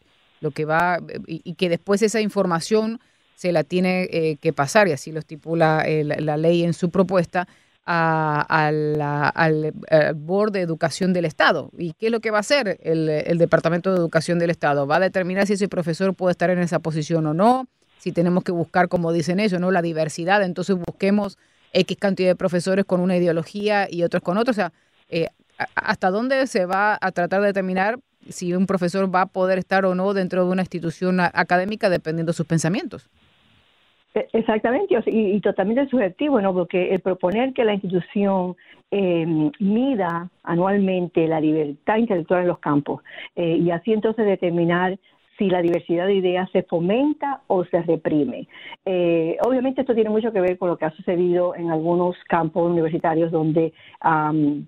lo 0.40 0.50
que 0.52 0.64
va 0.64 0.98
y 1.26 1.54
que 1.54 1.68
después 1.68 2.00
esa 2.00 2.22
información 2.22 2.98
se 3.40 3.52
la 3.52 3.64
tiene 3.64 4.02
eh, 4.12 4.37
que 4.37 4.52
pasar, 4.52 4.87
y 4.87 4.92
así 4.92 5.12
lo 5.12 5.18
estipula 5.18 5.82
eh, 5.87 6.04
la 6.04 6.37
ley 6.37 6.62
en 6.62 6.75
su 6.75 6.90
propuesta, 6.90 7.49
al, 7.87 9.00
al, 9.00 9.73
Board 10.14 10.52
de 10.52 10.61
Educación 10.61 11.14
del 11.14 11.25
Estado. 11.25 11.70
¿Y 11.78 11.94
qué 11.94 12.06
es 12.06 12.12
lo 12.12 12.20
que 12.20 12.30
va 12.30 12.37
a 12.37 12.40
hacer 12.40 12.78
el, 12.82 13.38
Departamento 13.38 13.90
de 13.92 13.97
Educación 13.97 14.38
del 14.38 14.50
Estado? 14.50 14.87
Va 14.87 14.97
a 14.97 15.00
determinar 15.00 15.47
si 15.47 15.54
ese 15.54 15.68
profesor 15.68 16.14
puede 16.14 16.32
estar 16.32 16.50
en 16.50 16.59
esa 16.59 16.80
posición 16.80 17.26
o 17.26 17.32
no, 17.32 17.66
si 17.99 18.12
tenemos 18.12 18.44
que 18.44 18.52
buscar, 18.52 18.88
como 18.88 19.11
dicen 19.11 19.40
ellos, 19.40 19.59
¿no? 19.59 19.70
la 19.70 19.80
diversidad, 19.80 20.42
entonces 20.42 20.76
busquemos 20.76 21.38
X 21.73 21.97
cantidad 21.99 22.28
de 22.28 22.37
profesores 22.37 22.85
con 22.85 23.00
una 23.00 23.16
ideología 23.16 23.88
y 23.90 24.02
otros 24.02 24.23
con 24.23 24.37
otra. 24.37 24.50
O 24.50 24.54
sea, 24.54 24.73
eh, 25.09 25.28
¿hasta 25.76 26.11
dónde 26.11 26.47
se 26.47 26.66
va 26.66 26.99
a 27.00 27.11
tratar 27.11 27.40
de 27.40 27.47
determinar 27.47 28.00
si 28.28 28.52
un 28.52 28.66
profesor 28.66 29.12
va 29.12 29.23
a 29.23 29.26
poder 29.26 29.59
estar 29.59 29.87
o 29.87 29.94
no 29.94 30.12
dentro 30.12 30.44
de 30.44 30.50
una 30.50 30.61
institución 30.61 31.20
académica 31.20 31.88
dependiendo 31.88 32.32
de 32.32 32.37
sus 32.37 32.47
pensamientos? 32.47 33.09
E, 34.14 34.28
exactamente, 34.32 34.96
y, 35.06 35.40
totalmente 35.40 35.88
subjetivo, 35.88 36.40
¿no? 36.40 36.52
Porque 36.52 36.92
el 36.92 37.00
proponer 37.00 37.52
que 37.52 37.64
la 37.64 37.74
institución 37.74 38.56
eh, 38.90 39.50
mida 39.60 40.28
anualmente 40.42 41.28
la 41.28 41.40
libertad 41.40 41.96
intelectual 41.96 42.42
en 42.42 42.48
los 42.48 42.58
campos 42.58 43.02
eh, 43.36 43.56
y 43.56 43.70
así 43.70 43.92
entonces 43.92 44.26
determinar 44.26 44.98
si 45.40 45.48
la 45.48 45.62
diversidad 45.62 46.06
de 46.06 46.16
ideas 46.16 46.50
se 46.50 46.62
fomenta 46.64 47.40
o 47.46 47.64
se 47.64 47.80
reprime. 47.80 48.46
Eh, 48.84 49.38
obviamente 49.42 49.80
esto 49.80 49.94
tiene 49.94 50.10
mucho 50.10 50.32
que 50.32 50.40
ver 50.40 50.58
con 50.58 50.68
lo 50.68 50.76
que 50.76 50.84
ha 50.84 50.90
sucedido 50.90 51.54
en 51.54 51.70
algunos 51.70 52.14
campos 52.28 52.70
universitarios 52.70 53.32
donde 53.32 53.72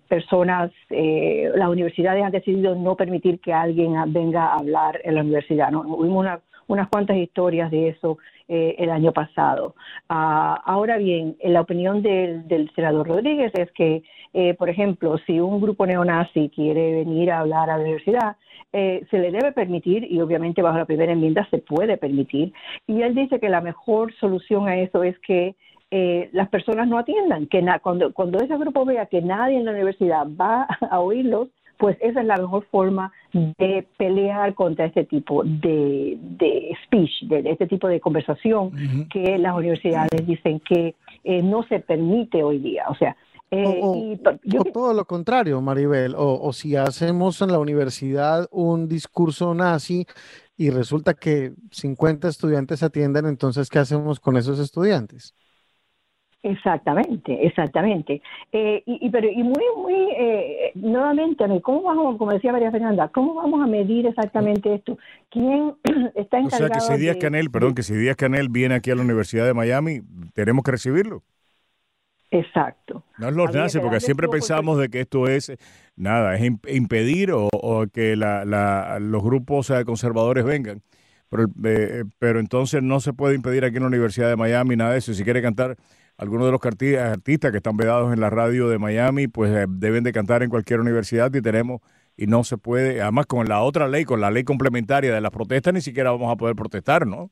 personas, 0.08 0.72
eh, 0.88 1.50
las 1.54 1.68
universidades 1.68 2.24
han 2.24 2.32
decidido 2.32 2.74
no 2.74 2.96
permitir 2.96 3.38
que 3.40 3.52
alguien 3.52 3.92
venga 4.06 4.46
a 4.46 4.56
hablar 4.60 4.98
en 5.04 5.16
la 5.16 5.20
universidad. 5.20 5.70
¿no? 5.70 5.82
Hubo 5.82 6.24
unas 6.72 6.88
cuantas 6.88 7.18
historias 7.18 7.70
de 7.70 7.88
eso 7.88 8.18
eh, 8.48 8.76
el 8.78 8.90
año 8.90 9.12
pasado. 9.12 9.74
Ah, 10.08 10.60
ahora 10.64 10.96
bien, 10.96 11.36
en 11.40 11.52
la 11.52 11.60
opinión 11.60 12.02
del, 12.02 12.70
senador 12.74 13.08
Rodríguez 13.08 13.52
es 13.54 13.70
que, 13.72 14.02
eh, 14.32 14.54
por 14.54 14.70
ejemplo, 14.70 15.18
si 15.26 15.38
un 15.38 15.60
grupo 15.60 15.86
neonazi 15.86 16.48
quiere 16.48 16.92
venir 17.04 17.30
a 17.30 17.40
hablar 17.40 17.68
a 17.68 17.76
la 17.76 17.82
universidad, 17.82 18.36
eh, 18.72 19.06
se 19.10 19.18
le 19.18 19.30
debe 19.30 19.52
permitir, 19.52 20.10
y 20.10 20.20
obviamente 20.22 20.62
bajo 20.62 20.78
la 20.78 20.86
primera 20.86 21.12
enmienda 21.12 21.46
se 21.50 21.58
puede 21.58 21.98
permitir, 21.98 22.54
y 22.86 23.02
él 23.02 23.14
dice 23.14 23.38
que 23.38 23.50
la 23.50 23.60
mejor 23.60 24.14
solución 24.14 24.66
a 24.66 24.76
eso 24.76 25.04
es 25.04 25.18
que 25.20 25.54
las 26.32 26.48
personas 26.48 26.88
no 26.88 26.96
atiendan, 26.96 27.48
que 27.48 27.62
cuando, 27.82 28.14
cuando 28.14 28.38
ese 28.38 28.56
grupo 28.56 28.86
vea 28.86 29.04
que 29.04 29.20
nadie 29.20 29.58
en 29.58 29.66
la 29.66 29.72
universidad 29.72 30.26
va 30.26 30.66
a 30.90 31.00
oírlos, 31.00 31.48
pues 31.78 31.96
esa 32.00 32.20
es 32.20 32.26
la 32.26 32.36
mejor 32.36 32.64
forma 32.70 33.12
de 33.32 33.86
pelear 33.96 34.54
contra 34.54 34.86
este 34.86 35.04
tipo 35.04 35.42
de, 35.44 36.18
speech, 36.84 37.22
de, 37.22 37.50
este 37.50 37.66
tipo 37.66 37.88
de 37.88 38.00
conversación 38.00 39.08
que 39.08 39.38
las 39.38 39.54
universidades 39.54 40.26
dicen 40.26 40.60
que 40.60 40.94
eh, 41.24 41.42
no 41.42 41.62
se 41.64 41.80
permite 41.80 42.42
hoy 42.42 42.58
día. 42.58 42.84
O 42.88 42.94
sea, 42.94 43.16
eh, 43.54 43.80
o, 43.82 44.16
todo 44.72 44.94
lo 44.94 45.04
contrario, 45.04 45.60
Maribel, 45.60 46.14
o, 46.16 46.52
si 46.54 46.74
hacemos 46.74 47.42
en 47.42 47.52
la 47.52 47.58
universidad 47.58 48.48
un 48.50 48.88
discurso 48.88 49.52
nazi 49.52 50.06
y 50.56 50.70
resulta 50.70 51.12
que 51.12 51.52
50 51.70 52.28
estudiantes 52.28 52.82
atienden, 52.82 53.26
entonces, 53.26 53.68
¿qué 53.68 53.78
hacemos 53.78 54.20
con 54.20 54.38
esos 54.38 54.58
estudiantes? 54.58 55.34
Exactamente, 56.44 57.46
exactamente. 57.46 58.20
Eh, 58.50 58.82
y, 58.84 59.08
pero, 59.10 59.28
y 59.28 59.44
muy, 59.44 59.64
muy, 59.76 60.10
eh, 60.18 60.72
nuevamente, 60.74 61.44
¿cómo 61.62 61.82
vamos, 61.82 62.18
como 62.18 62.32
decía 62.32 62.50
María 62.50 62.72
Fernanda, 62.72 63.08
cómo 63.08 63.34
vamos 63.34 63.62
a 63.62 63.66
medir 63.68 64.06
exactamente 64.06 64.74
esto? 64.74 64.98
¿Quién 65.30 65.74
está 66.16 66.38
encargado? 66.38 66.64
O 66.64 66.68
sea, 66.68 66.68
que 66.68 66.80
si 66.80 67.00
Díaz 67.00 67.16
Canel, 67.18 67.50
perdón, 67.50 67.76
que 67.76 67.84
si 67.84 67.94
Díaz 67.94 68.16
Canel 68.16 68.48
viene 68.48 68.74
aquí 68.74 68.90
a 68.90 68.96
la 68.96 69.02
Universidad 69.02 69.46
de 69.46 69.54
Miami, 69.54 70.00
tenemos 70.34 70.64
que 70.64 70.72
recibirlo. 70.72 71.22
Exacto. 72.32 73.04
No 73.18 73.28
es 73.28 73.34
los 73.34 73.54
nazis, 73.54 73.80
porque 73.80 74.00
siempre 74.00 74.26
pensamos 74.26 74.78
de 74.78 74.88
que 74.88 75.00
esto 75.00 75.28
es, 75.28 75.52
nada, 75.94 76.34
es 76.34 76.42
impedir 76.66 77.30
o, 77.32 77.84
que 77.92 78.16
la, 78.16 78.98
los 78.98 79.22
grupos 79.22 79.72
conservadores 79.84 80.42
vengan. 80.42 80.82
Pero, 81.28 81.46
eh, 81.64 82.04
pero 82.18 82.40
entonces 82.40 82.82
no 82.82 83.00
se 83.00 83.12
puede 83.12 83.34
impedir 83.34 83.64
aquí 83.64 83.76
en 83.76 83.82
la 83.82 83.88
Universidad 83.88 84.28
de 84.28 84.36
Miami 84.36 84.76
nada 84.76 84.92
de 84.92 84.98
eso. 84.98 85.14
Si 85.14 85.24
quiere 85.24 85.40
cantar 85.40 85.76
algunos 86.16 86.46
de 86.46 86.52
los 86.52 86.60
artistas 86.64 87.50
que 87.50 87.56
están 87.56 87.76
vedados 87.76 88.12
en 88.12 88.20
la 88.20 88.30
radio 88.30 88.68
de 88.68 88.78
Miami, 88.78 89.28
pues 89.28 89.50
eh, 89.50 89.66
deben 89.68 90.04
de 90.04 90.12
cantar 90.12 90.42
en 90.42 90.50
cualquier 90.50 90.80
universidad 90.80 91.32
y 91.34 91.42
tenemos, 91.42 91.80
y 92.16 92.26
no 92.26 92.44
se 92.44 92.58
puede, 92.58 93.00
además 93.00 93.26
con 93.26 93.48
la 93.48 93.62
otra 93.62 93.88
ley, 93.88 94.04
con 94.04 94.20
la 94.20 94.30
ley 94.30 94.44
complementaria 94.44 95.14
de 95.14 95.20
las 95.20 95.30
protestas, 95.30 95.74
ni 95.74 95.80
siquiera 95.80 96.10
vamos 96.10 96.32
a 96.32 96.36
poder 96.36 96.54
protestar, 96.56 97.06
¿no? 97.06 97.30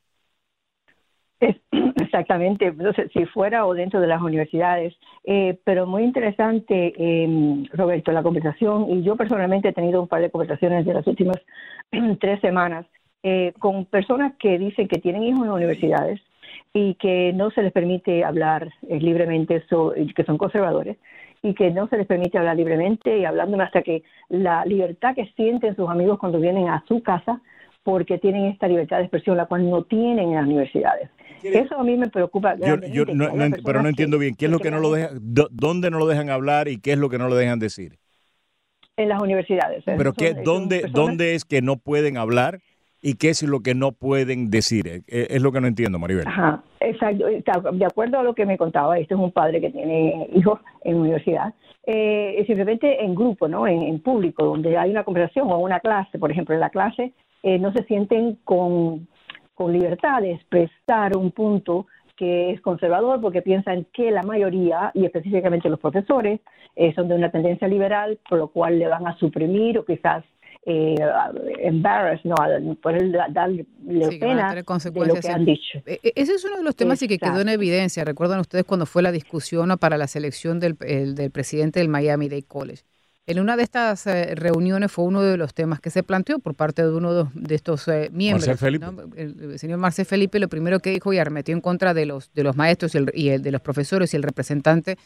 Exactamente, 2.00 2.66
Entonces, 2.66 3.10
si 3.12 3.25
fuera 3.26 3.66
o 3.66 3.75
dentro 3.75 4.00
de 4.00 4.06
las 4.06 4.20
universidades, 4.20 4.94
eh, 5.25 5.58
pero 5.64 5.87
muy 5.87 6.02
interesante, 6.02 6.92
eh, 6.96 7.64
Roberto, 7.72 8.12
la 8.12 8.22
conversación, 8.22 8.90
y 8.90 9.02
yo 9.02 9.16
personalmente 9.16 9.68
he 9.68 9.72
tenido 9.72 10.02
un 10.02 10.08
par 10.08 10.20
de 10.20 10.30
conversaciones 10.30 10.84
de 10.84 10.94
las 10.94 11.06
últimas 11.06 11.37
tres 12.20 12.40
semanas 12.40 12.87
eh, 13.22 13.52
con 13.58 13.84
personas 13.84 14.34
que 14.38 14.58
dicen 14.58 14.88
que 14.88 14.99
tienen 14.99 15.22
hijos 15.22 15.44
en 15.44 15.52
universidades 15.52 16.20
y 16.72 16.94
que 16.94 17.32
no 17.32 17.50
se 17.50 17.62
les 17.62 17.72
permite 17.72 18.24
hablar 18.24 18.70
eh, 18.88 19.00
libremente, 19.00 19.62
que 20.14 20.24
son 20.24 20.38
conservadores, 20.38 20.96
y 21.42 21.54
que 21.54 21.70
no 21.70 21.88
se 21.88 21.96
les 21.96 22.06
permite 22.06 22.38
hablar 22.38 22.56
libremente 22.56 23.18
y 23.18 23.24
hablando 23.24 23.60
hasta 23.60 23.82
que 23.82 24.02
la 24.28 24.64
libertad 24.66 25.14
que 25.14 25.32
sienten 25.36 25.74
sus 25.74 25.88
amigos 25.88 26.18
cuando 26.18 26.38
vienen 26.38 26.68
a 26.68 26.84
su 26.86 27.02
casa, 27.02 27.40
porque 27.82 28.18
tienen 28.18 28.46
esta 28.46 28.68
libertad 28.68 28.98
de 28.98 29.04
expresión, 29.04 29.36
la 29.36 29.46
cual 29.46 29.68
no 29.68 29.84
tienen 29.84 30.28
en 30.28 30.34
las 30.34 30.44
universidades. 30.44 31.08
Eso 31.42 31.78
a 31.78 31.82
mí 31.82 31.96
me 31.96 32.08
preocupa. 32.08 32.56
Yo, 32.56 33.06
pero 33.64 33.82
no 33.82 33.88
entiendo 33.88 34.18
bien, 34.18 34.34
¿qué 34.34 34.44
es 34.44 34.50
lo 34.50 34.58
que, 34.58 34.70
no 34.70 34.78
lo 34.78 34.92
dejan, 34.92 35.18
dónde 35.22 35.90
no 35.90 35.98
lo 35.98 36.06
dejan 36.06 36.28
hablar 36.28 36.68
y 36.68 36.78
qué 36.78 36.92
es 36.92 36.98
lo 36.98 37.08
que 37.08 37.18
no 37.18 37.28
lo 37.28 37.34
dejan 37.34 37.58
decir? 37.58 37.98
En 38.96 39.08
las 39.08 39.22
universidades. 39.22 39.82
¿Pero 39.84 40.12
qué, 40.12 40.34
dónde, 40.34 40.84
dónde 40.92 41.34
es 41.34 41.46
que 41.46 41.62
no 41.62 41.78
pueden 41.78 42.18
hablar? 42.18 42.60
Y 43.02 43.14
qué 43.14 43.30
es 43.30 43.42
lo 43.42 43.61
que 43.61 43.75
no 43.75 43.92
pueden 43.92 44.50
decir. 44.50 44.87
Eh, 44.87 45.02
eh, 45.09 45.26
es 45.30 45.42
lo 45.42 45.52
que 45.52 45.61
no 45.61 45.66
entiendo, 45.66 45.99
Maribel. 45.99 46.26
Ajá, 46.26 46.62
exacto. 46.80 47.26
De 47.73 47.85
acuerdo 47.85 48.19
a 48.19 48.23
lo 48.23 48.35
que 48.35 48.47
me 48.47 48.59
contaba, 48.59 48.99
este 48.99 49.14
es 49.14 49.21
un 49.21 49.33
padre 49.33 49.61
que 49.61 49.71
tiene 49.71 50.28
hijos 50.35 50.61
en 50.85 50.97
universidad, 50.97 51.54
eh, 51.87 52.42
simplemente 52.47 53.02
en 53.02 53.14
grupo, 53.14 53.49
¿no? 53.49 53.66
En, 53.66 54.00
público, 54.00 54.45
donde 54.45 54.76
hay 54.76 54.90
una 54.90 55.04
conversación 55.04 55.50
o 55.50 55.59
una 55.59 55.80
clase, 55.80 56.19
por 56.19 56.30
ejemplo, 56.30 56.54
en 56.54 56.61
la 56.61 56.71
clase, 56.71 57.12
no 57.42 57.73
se 57.73 57.85
sienten 57.85 58.38
con, 58.45 59.09
con 59.54 59.73
libertad 59.73 60.21
de 60.21 60.33
expresar 60.33 61.16
un 61.16 61.30
punto 61.30 61.87
que 62.21 62.50
es 62.50 62.61
conservador 62.61 63.19
porque 63.23 63.40
piensan 63.40 63.87
que 63.95 64.11
la 64.11 64.23
mayoría, 64.23 64.90
y 64.92 65.07
específicamente 65.07 65.71
los 65.71 65.80
profesores, 65.80 66.40
eh, 66.76 66.92
son 66.95 67.09
de 67.09 67.14
una 67.14 67.30
tendencia 67.30 67.66
liberal, 67.66 68.19
por 68.28 68.38
lo 68.38 68.49
cual 68.49 68.78
le 68.78 68.88
van 68.88 69.07
a 69.07 69.16
suprimir 69.16 69.78
o 69.78 69.87
quizás 69.87 70.23
eh, 70.66 70.94
embarrass, 71.60 72.20
no, 72.24 72.34
poder 72.82 73.10
darle 73.32 73.66
pena 74.18 74.54
de 74.54 75.06
lo 75.06 75.14
que 75.14 75.28
han 75.28 75.44
dicho. 75.44 75.78
E, 75.86 76.00
e, 76.02 76.12
ese 76.16 76.34
es 76.34 76.44
uno 76.44 76.58
de 76.58 76.62
los 76.62 76.76
temas 76.76 77.02
y 77.02 77.08
que 77.08 77.18
quedó 77.18 77.40
en 77.40 77.48
evidencia. 77.48 78.04
Recuerdan 78.04 78.40
ustedes 78.40 78.64
cuando 78.64 78.86
fue 78.86 79.02
la 79.02 79.12
discusión 79.12 79.76
para 79.78 79.96
la 79.96 80.06
selección 80.06 80.60
del, 80.60 80.76
del 80.76 81.30
presidente 81.30 81.80
del 81.80 81.88
Miami 81.88 82.28
Dade 82.28 82.42
College. 82.42 82.82
En 83.30 83.38
una 83.38 83.56
de 83.56 83.62
estas 83.62 84.08
eh, 84.08 84.34
reuniones 84.34 84.90
fue 84.90 85.04
uno 85.04 85.22
de 85.22 85.36
los 85.36 85.54
temas 85.54 85.78
que 85.80 85.90
se 85.90 86.02
planteó 86.02 86.40
por 86.40 86.56
parte 86.56 86.82
de 86.82 86.90
uno 86.90 87.30
de, 87.32 87.54
estos 87.54 87.86
eh, 87.86 88.10
miembros. 88.12 88.48
El, 88.48 89.56
señor 89.56 89.78
Marcel 89.78 90.04
Felipe 90.04 90.40
lo 90.40 90.48
primero 90.48 90.80
que 90.80 90.90
dijo 90.90 91.12
y 91.12 91.18
arremetió 91.18 91.54
en 91.54 91.60
contra 91.60 91.94
de 91.94 92.06
los, 92.06 92.32
de 92.32 92.42
los 92.42 92.56
maestros 92.56 92.96
y, 93.14 93.28
el, 93.28 93.42
de 93.42 93.52
los 93.52 93.60
profesores 93.60 94.12
y 94.14 94.16
el 94.16 94.24
representante, 94.24 94.96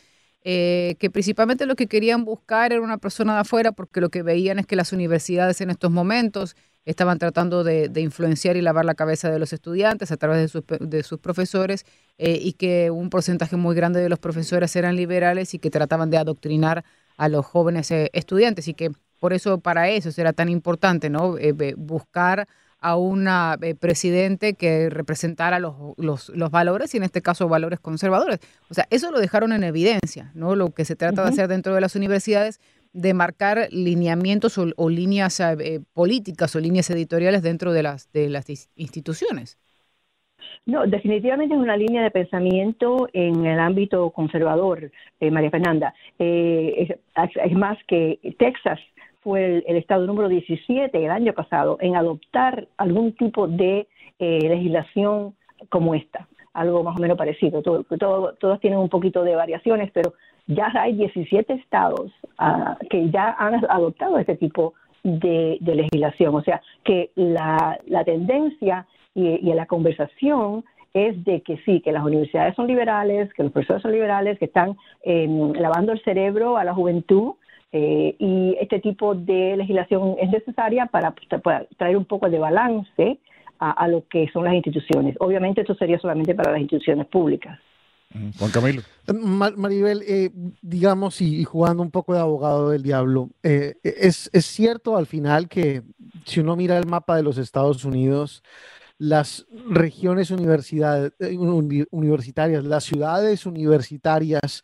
eh, 0.45 0.97
que 0.99 1.11
principalmente 1.11 1.67
lo 1.67 1.75
que 1.75 1.87
querían 1.87 2.25
buscar 2.25 2.73
era 2.73 2.83
una 2.83 2.99
persona 2.99 3.35
de 3.35 3.41
afuera 3.41 3.73
porque 3.73 4.01
lo 4.01 4.11
que 4.11 4.23
veían 4.23 4.59
es 4.59 4.67
que 4.67 4.77
las 4.77 4.93
universidades 4.93 5.61
en 5.61 5.71
estos 5.71 5.91
momentos 5.91 6.55
estaban 6.85 7.19
tratando 7.19 7.65
de, 7.65 7.91
influenciar 7.97 8.57
y 8.57 8.61
lavar 8.61 8.85
la 8.85 8.95
cabeza 8.95 9.31
de 9.31 9.39
los 9.39 9.55
estudiantes 9.55 10.13
a 10.13 10.19
través 10.19 10.53
de 10.81 11.03
sus, 11.03 11.19
profesores 11.19 11.87
y 12.19 12.53
que 12.53 12.91
un 12.91 13.09
porcentaje 13.09 13.57
muy 13.57 13.75
grande 13.75 14.01
de 14.01 14.11
los 14.11 14.19
profesores 14.19 14.77
eran 14.77 14.95
liberales 14.95 15.55
y 15.55 15.59
que 15.59 15.71
trataban 15.71 16.11
de 16.11 16.19
adoctrinar 16.19 16.85
a 17.17 17.29
los 17.29 17.47
jóvenes 17.47 17.91
eh, 17.91 18.11
estudiantes 18.13 18.69
y 18.69 18.75
que 18.75 18.91
por 19.21 19.33
eso 19.33 19.59
para 19.59 19.89
eso 19.89 20.13
será 20.13 20.33
tan 20.33 20.49
importante 20.49 21.11
no 21.11 21.39
eh, 21.39 21.75
buscar 21.77 22.49
a 22.85 22.97
un 22.97 23.27
eh, 23.27 23.75
presidente 23.75 24.53
que 24.53 24.91
representara 24.91 25.59
los, 25.59 25.75
los, 25.97 26.29
los, 26.29 26.51
valores 26.51 26.95
y 26.95 26.99
en 26.99 27.03
este 27.03 27.23
caso 27.23 27.49
valores 27.49 27.81
conservadores. 27.81 28.41
O 28.69 28.75
sea, 28.75 28.87
eso 28.91 29.11
lo 29.11 29.21
dejaron 29.21 29.53
en 29.53 29.65
evidencia, 29.65 30.31
¿no? 30.35 30.55
Lo 30.55 30.71
que 30.71 30.85
se 30.85 30.95
trata 30.95 31.23
de 31.23 31.31
hacer 31.31 31.49
dentro 31.49 31.75
de 31.75 31.81
las 31.81 31.97
universidades, 31.97 32.61
de 32.93 33.15
marcar 33.15 33.69
lineamientos 33.71 34.59
o, 34.59 34.91
líneas 34.91 35.43
políticas 35.95 36.55
o 36.55 36.61
líneas 36.61 36.91
editoriales 36.91 37.43
dentro 37.43 37.73
de 37.73 37.83
las, 37.83 38.13
de 38.13 38.29
las 38.29 38.69
instituciones. 38.77 39.59
No, 40.67 40.87
definitivamente 40.87 41.55
es 41.55 41.61
una 41.61 41.77
línea 41.77 42.03
de 42.03 42.11
pensamiento 42.11 43.09
en 43.15 43.47
el 43.47 43.59
ámbito 43.59 44.11
conservador, 44.11 44.91
eh, 45.21 45.31
María 45.31 45.51
Fernanda. 45.51 45.95
Eh, 46.19 46.89
es, 47.15 47.53
más 47.53 47.79
que 47.87 48.19
Texas 48.39 48.79
fue 49.25 49.65
el, 49.67 49.77
estado 49.77 50.07
número 50.07 50.29
17 50.29 50.97
el 51.03 51.11
año 51.11 51.33
pasado 51.33 51.79
en 51.81 51.97
adoptar 51.97 52.69
algún 52.77 53.13
tipo 53.13 53.49
de 53.49 53.89
eh, 54.19 54.39
legislación 54.43 55.35
como 55.71 55.95
esta, 55.95 56.29
algo 56.53 56.85
más 56.85 56.97
o 56.97 57.01
menos 57.01 57.17
parecido. 57.17 57.63
Todo, 57.63 57.83
todos 58.35 58.61
tienen 58.61 58.79
un 58.79 58.91
poquito 58.91 59.25
de 59.25 59.35
variaciones, 59.35 59.91
pero 59.93 60.13
ya 60.47 60.71
hay 60.75 60.93
17 60.93 61.55
estados 61.55 62.13
ah, 62.39 62.77
que 62.91 63.11
ya 63.11 63.35
han 63.39 63.65
adoptado 63.69 64.19
este 64.19 64.37
tipo 64.37 64.75
de, 65.03 65.59
legislación. 65.61 66.35
O 66.35 66.43
sea, 66.43 66.61
que 66.85 67.11
la, 67.15 67.79
la 67.87 68.05
tendencia 68.05 68.87
y, 69.15 69.53
la 69.55 69.67
conversación 69.67 70.65
es 70.93 71.25
de 71.25 71.41
que 71.41 71.57
sí, 71.65 71.81
que 71.81 71.93
las 71.93 72.05
universidades 72.05 72.55
son 72.55 72.67
liberales, 72.67 73.33
que 73.35 73.43
los 73.43 73.53
profesores 73.53 73.83
son 73.83 73.93
liberales, 73.93 74.39
que 74.39 74.45
están 74.45 74.77
em, 75.03 75.53
lavando 75.53 75.93
el 75.93 76.03
cerebro 76.03 76.57
a 76.57 76.65
la 76.65 76.75
juventud 76.75 77.35
eh, 77.77 78.15
y 78.21 78.57
este 78.61 78.79
tipo 78.79 79.17
de 79.17 79.57
legislación 79.57 80.15
es 80.21 80.31
necesaria 80.31 80.87
para, 80.87 81.13
traer 81.77 81.97
un 81.97 82.05
poco 82.05 82.31
de 82.31 82.39
balance 82.39 83.19
a, 83.59 83.89
lo 83.89 84.07
que 84.07 84.29
son 84.33 84.45
las 84.45 84.55
instituciones. 84.55 85.17
Obviamente 85.19 85.63
esto 85.63 85.75
sería 85.75 85.99
solamente 85.99 86.37
para 86.37 86.53
las 86.53 86.61
instituciones 86.61 87.09
públicas. 87.09 87.59
Juan 88.39 88.51
Camilo. 88.53 88.83
Maribel, 89.57 90.03
eh, 90.07 90.31
digamos, 90.63 91.21
y, 91.21 91.43
jugando 91.43 91.83
un 91.83 91.91
poco 91.91 92.15
de 92.15 92.21
abogado 92.21 92.71
del 92.71 92.85
diablo, 92.85 93.31
eh, 93.43 93.75
es, 93.83 94.31
es 94.33 94.45
cierto 94.45 94.97
al 94.97 95.07
final 95.07 95.49
que 95.49 95.83
si 96.25 96.39
uno 96.39 96.55
mira 96.55 96.79
el 96.79 96.87
mapa 96.87 97.17
de 97.17 97.25
los 97.25 97.39
Estados 97.39 97.85
Unidos, 97.85 98.45
las 98.99 99.47
regiones 99.69 100.31
eh, 100.31 101.37
universitarias, 101.91 102.65
las 102.65 102.85
ciudades 102.85 103.45
universitarias 103.45 104.63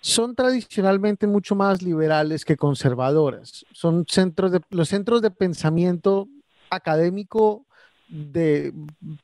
son 0.00 0.34
tradicionalmente 0.34 1.26
mucho 1.26 1.54
más 1.54 1.82
liberales 1.82 2.44
que 2.44 2.56
conservadoras. 2.56 3.64
Son 3.72 4.04
centros 4.06 4.52
de, 4.52 4.60
los 4.70 4.88
centros 4.88 5.22
de 5.22 5.30
pensamiento 5.30 6.28
académico 6.68 7.66
de, 8.08 8.74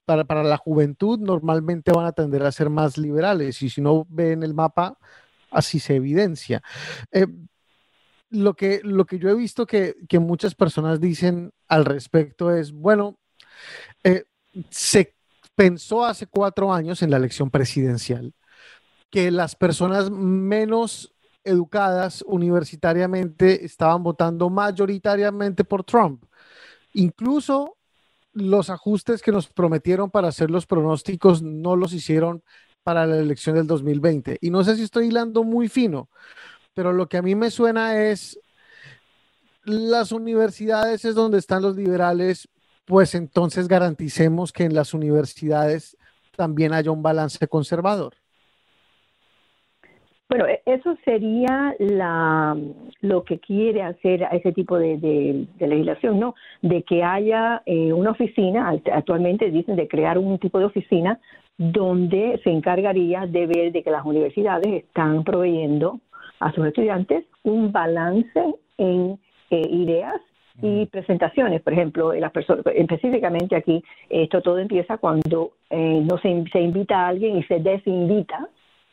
para, 0.05 0.43
la 0.43 0.57
juventud 0.57 1.19
normalmente 1.19 1.93
van 1.93 2.07
a 2.07 2.13
tender 2.13 2.43
a 2.45 2.53
ser 2.53 2.71
más 2.71 2.97
liberales 2.97 3.61
y 3.63 3.69
si 3.69 3.81
no 3.81 4.07
ven 4.09 4.43
el 4.43 4.55
mapa, 4.55 4.99
así 5.51 5.81
se 5.81 5.97
evidencia. 5.97 6.63
Eh, 7.13 7.27
lo, 8.31 8.55
que, 8.55 8.81
lo 8.85 9.05
que 9.05 9.19
yo 9.19 9.29
he 9.29 9.35
visto 9.35 9.67
que, 9.67 9.97
que 10.09 10.19
muchas 10.19 10.55
personas 10.55 11.01
dicen 11.01 11.53
al 11.69 11.85
respecto 11.85 12.55
es, 12.55 12.73
bueno, 12.73 13.19
se 14.71 15.15
pensó 15.55 16.05
hace 16.05 16.27
cuatro 16.27 16.73
años 16.73 17.03
en 17.03 17.11
la 17.11 17.17
elección 17.17 17.51
presidencial 17.51 18.35
que 19.11 19.31
las 19.31 19.57
personas 19.57 20.11
menos 20.11 21.15
educadas 21.45 22.23
universitariamente 22.27 23.65
estaban 23.65 24.03
votando 24.03 24.51
mayoritariamente 24.51 25.65
por 25.65 25.85
Trump. 25.85 26.25
Incluso 26.93 27.77
los 28.33 28.69
ajustes 28.69 29.23
que 29.23 29.33
nos 29.33 29.49
prometieron 29.49 30.11
para 30.11 30.29
hacer 30.29 30.51
los 30.51 30.67
pronósticos 30.67 31.41
no 31.41 31.77
los 31.77 31.93
hicieron 31.93 32.43
para 32.83 33.07
la 33.07 33.17
elección 33.17 33.57
del 33.57 33.67
2020. 33.67 34.39
Y 34.41 34.51
no 34.51 34.63
sé 34.65 34.77
si 34.77 34.83
estoy 34.83 35.07
hilando 35.07 35.45
muy 35.45 35.69
fino, 35.69 36.11
pero 36.75 36.93
lo 36.93 37.09
que 37.09 37.17
a 37.17 37.23
mí 37.23 37.35
me 37.35 37.51
suena 37.51 38.03
es 38.05 38.39
las 39.65 40.13
universidades 40.13 41.05
es 41.05 41.15
donde 41.15 41.39
están 41.39 41.63
los 41.63 41.75
liberales, 41.75 42.49
pues 42.87 43.15
entonces 43.15 43.69
garanticemos 43.69 44.53
que 44.53 44.65
en 44.65 44.75
las 44.75 44.95
universidades 44.95 45.97
también 46.37 46.73
haya 46.73 46.91
un 46.91 47.03
balance 47.03 47.47
conservador. 47.49 48.15
Bueno, 50.29 50.47
e-, 50.47 50.63
eso 50.67 50.97
sería 51.05 51.75
la, 51.79 52.57
lo 53.01 53.25
que 53.25 53.39
quiere 53.39 53.83
hacer 53.83 54.25
a 54.25 54.31
ese 54.31 54.53
tipo 54.53 54.79
de, 54.79 55.47
legislación, 55.59 56.19
¿no? 56.19 56.35
De 56.63 56.83
que 56.83 57.03
haya 57.03 57.63
eh, 57.67 57.93
una 57.93 58.13
oficina, 58.13 58.73
actualmente 58.93 59.51
dicen 59.51 59.77
de 59.77 59.89
crear 59.89 60.19
un 60.19 60.39
tipo 60.39 60.59
de 60.59 60.67
oficina 60.67 61.21
donde 61.59 62.41
se 62.45 62.51
encargaría 62.51 63.27
de 63.27 63.47
ver 63.47 63.73
de 63.73 63.83
que 63.83 63.91
las 63.91 64.05
universidades 64.05 64.85
están 64.85 65.25
proveyendo 65.25 66.01
a 66.39 66.53
sus 66.53 66.67
estudiantes 66.67 67.25
un 67.45 67.73
balance 67.73 68.55
en 68.77 69.19
eh, 69.51 69.69
ideas 69.71 70.21
y 70.63 70.87
presentaciones, 70.87 71.61
por 71.63 71.73
ejemplo, 71.73 72.15
las 72.15 72.33
personas, 72.33 72.65
específicamente 72.75 73.57
aquí, 73.57 73.83
esto 74.09 74.41
todo 74.41 74.59
empieza 74.59 74.97
cuando 74.99 75.53
eh, 75.71 76.03
no 76.03 76.19
se, 76.19 76.45
se 76.51 76.61
invita 76.61 77.01
a 77.01 77.09
alguien 77.09 77.37
y 77.37 77.43
se 77.45 77.59
desinvita 77.61 78.49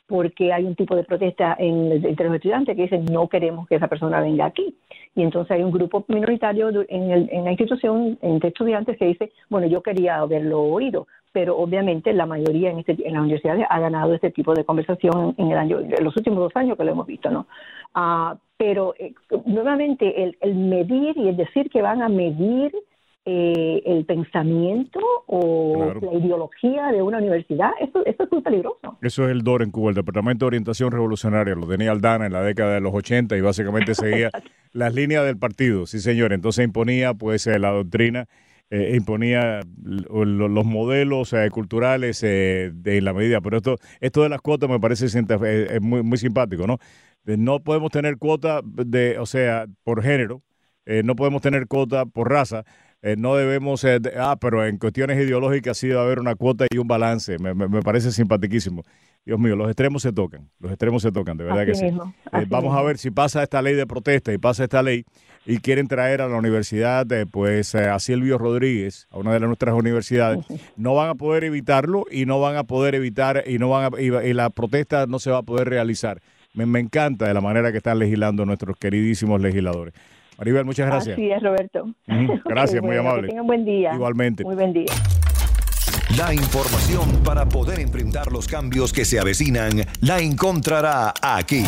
porque 0.07 0.51
hay 0.51 0.65
un 0.65 0.75
tipo 0.75 0.95
de 0.95 1.03
protesta 1.03 1.55
entre 1.57 2.27
los 2.27 2.35
estudiantes 2.35 2.75
que 2.75 2.83
dicen 2.83 3.05
no 3.05 3.27
queremos 3.27 3.67
que 3.67 3.75
esa 3.75 3.87
persona 3.87 4.19
venga 4.21 4.45
aquí. 4.45 4.75
Y 5.15 5.23
entonces 5.23 5.51
hay 5.51 5.63
un 5.63 5.71
grupo 5.71 6.03
minoritario 6.07 6.69
en, 6.89 7.11
el, 7.11 7.29
en 7.31 7.45
la 7.45 7.51
institución 7.51 8.17
entre 8.21 8.49
estudiantes 8.49 8.97
que 8.97 9.05
dice, 9.05 9.31
bueno, 9.49 9.67
yo 9.67 9.81
quería 9.81 10.17
haberlo 10.17 10.61
oído, 10.61 11.07
pero 11.31 11.57
obviamente 11.57 12.13
la 12.13 12.25
mayoría 12.25 12.71
en, 12.71 12.79
este, 12.79 12.95
en 13.03 13.13
las 13.13 13.21
universidades 13.21 13.65
ha 13.69 13.79
ganado 13.79 14.13
este 14.13 14.31
tipo 14.31 14.53
de 14.53 14.65
conversación 14.65 15.35
en 15.37 15.51
el 15.51 15.57
año, 15.57 15.79
en 15.79 16.03
los 16.03 16.15
últimos 16.17 16.39
dos 16.39 16.55
años 16.55 16.77
que 16.77 16.83
lo 16.83 16.91
hemos 16.91 17.07
visto, 17.07 17.31
¿no? 17.31 17.47
Ah, 17.95 18.35
pero 18.63 18.95
eh, 18.97 19.13
nuevamente 19.45 20.23
el, 20.39 20.55
medir 20.55 21.17
y 21.17 21.27
el 21.27 21.35
decir 21.35 21.69
que 21.69 21.81
van 21.81 22.01
a 22.01 22.07
medir 22.07 22.73
eh, 23.25 23.83
el 23.85 24.05
pensamiento 24.05 25.01
o 25.27 25.93
la 26.01 26.13
ideología 26.13 26.87
de 26.93 27.01
una 27.01 27.17
universidad, 27.17 27.71
eso, 27.81 28.05
eso, 28.05 28.23
es 28.23 28.31
muy 28.31 28.41
peligroso. 28.41 28.97
Eso 29.01 29.25
es 29.25 29.31
el 29.31 29.43
DOR 29.43 29.63
en 29.63 29.71
Cuba, 29.71 29.89
el 29.89 29.95
Departamento 29.95 30.45
de 30.45 30.47
Orientación 30.47 30.93
Revolucionaria, 30.93 31.55
lo 31.55 31.67
tenía 31.67 31.91
Aldana 31.91 32.25
en 32.25 32.31
la 32.31 32.41
década 32.41 32.75
de 32.75 32.79
los 32.79 32.93
80 32.93 33.35
y 33.35 33.41
básicamente 33.41 33.95
seguía 33.95 34.29
las 34.71 34.95
líneas 34.95 35.25
del 35.25 35.37
partido, 35.37 35.85
sí 35.85 35.99
señor, 35.99 36.31
entonces 36.31 36.63
imponía 36.63 37.13
pues 37.13 37.45
eh, 37.47 37.59
la 37.59 37.71
doctrina. 37.71 38.27
imponía 38.71 39.59
los 39.83 40.65
modelos 40.65 41.35
culturales 41.51 42.21
de 42.21 42.99
la 43.03 43.13
medida. 43.13 43.39
Pero 43.39 43.57
esto, 43.57 43.75
esto 43.99 44.23
de 44.23 44.29
las 44.29 44.41
cuotas 44.41 44.67
me 44.67 44.79
parece 44.79 45.05
es 45.05 45.81
muy, 45.81 46.01
muy 46.01 46.17
simpático, 46.17 46.65
¿no? 46.65 46.79
No 47.25 47.61
podemos 47.61 47.91
tener 47.91 48.17
cuota 48.17 48.61
de, 48.63 49.17
o 49.19 49.25
sea, 49.25 49.65
por 49.83 50.03
género, 50.03 50.41
eh, 50.85 51.01
no 51.03 51.15
podemos 51.15 51.41
tener 51.41 51.67
cuota 51.67 52.05
por 52.05 52.29
raza, 52.29 52.65
eh, 53.01 53.15
no 53.17 53.35
debemos, 53.35 53.83
eh, 53.83 53.99
ah, 54.17 54.37
pero 54.39 54.65
en 54.65 54.77
cuestiones 54.77 55.17
ideológicas 55.17 55.77
sí 55.77 55.87
debe 55.87 55.99
haber 55.99 56.19
una 56.19 56.35
cuota 56.35 56.65
y 56.69 56.77
un 56.77 56.87
balance. 56.87 57.37
Me, 57.37 57.53
me, 57.53 57.81
parece 57.81 58.11
simpaticísimo. 58.11 58.83
Dios 59.25 59.39
mío, 59.39 59.55
los 59.55 59.67
extremos 59.67 60.01
se 60.01 60.11
tocan, 60.11 60.49
los 60.59 60.71
extremos 60.71 61.01
se 61.01 61.11
tocan, 61.11 61.37
de 61.37 61.45
verdad 61.45 61.65
que 61.65 61.75
sí. 61.75 61.85
Vamos 62.49 62.75
a 62.77 62.81
ver 62.81 62.97
si 62.97 63.09
pasa 63.09 63.41
esta 63.41 63.61
ley 63.61 63.73
de 63.73 63.87
protesta 63.87 64.33
y 64.33 64.37
pasa 64.37 64.63
esta 64.63 64.83
ley 64.83 65.05
y 65.45 65.57
quieren 65.57 65.87
traer 65.87 66.21
a 66.21 66.27
la 66.27 66.35
universidad, 66.37 67.07
pues 67.31 67.73
a 67.75 67.97
Silvio 67.99 68.37
Rodríguez, 68.37 69.07
a 69.11 69.17
una 69.17 69.33
de 69.33 69.39
nuestras 69.39 69.75
universidades, 69.75 70.45
no 70.75 70.93
van 70.95 71.09
a 71.09 71.15
poder 71.15 71.45
evitarlo 71.45 72.05
y 72.11 72.25
no 72.25 72.41
van 72.41 72.57
a 72.57 72.65
poder 72.65 72.95
evitar 72.95 73.45
y 73.47 73.59
no 73.59 73.69
van 73.69 73.93
a, 73.93 74.01
y, 74.01 74.33
la 74.33 74.49
protesta 74.49 75.07
no 75.07 75.19
se 75.19 75.31
va 75.31 75.37
a 75.37 75.43
poder 75.43 75.69
realizar. 75.69 76.21
Me, 76.53 76.65
me 76.65 76.79
encanta 76.79 77.27
de 77.27 77.33
la 77.33 77.41
manera 77.41 77.71
que 77.71 77.77
están 77.77 77.99
legislando 77.99 78.45
nuestros 78.45 78.77
queridísimos 78.77 79.41
legisladores. 79.41 79.93
Maribel, 80.37 80.65
muchas 80.65 80.87
gracias. 80.87 81.13
Así 81.13 81.31
es, 81.31 81.41
Roberto. 81.41 81.93
Gracias, 82.45 82.81
muy 82.81 82.97
amable. 82.97 83.23
Que 83.23 83.27
tengan 83.29 83.47
buen 83.47 83.65
día. 83.65 83.93
Igualmente. 83.93 84.43
Muy 84.43 84.55
buen 84.55 84.73
día. 84.73 84.91
La 86.09 86.31
información 86.31 87.23
para 87.23 87.45
poder 87.45 87.79
enfrentar 87.79 88.31
los 88.31 88.47
cambios 88.47 88.93
que 88.93 89.03
se 89.03 89.19
avecinan 89.19 89.83
la 90.01 90.19
encontrará 90.19 91.11
aquí. 91.21 91.63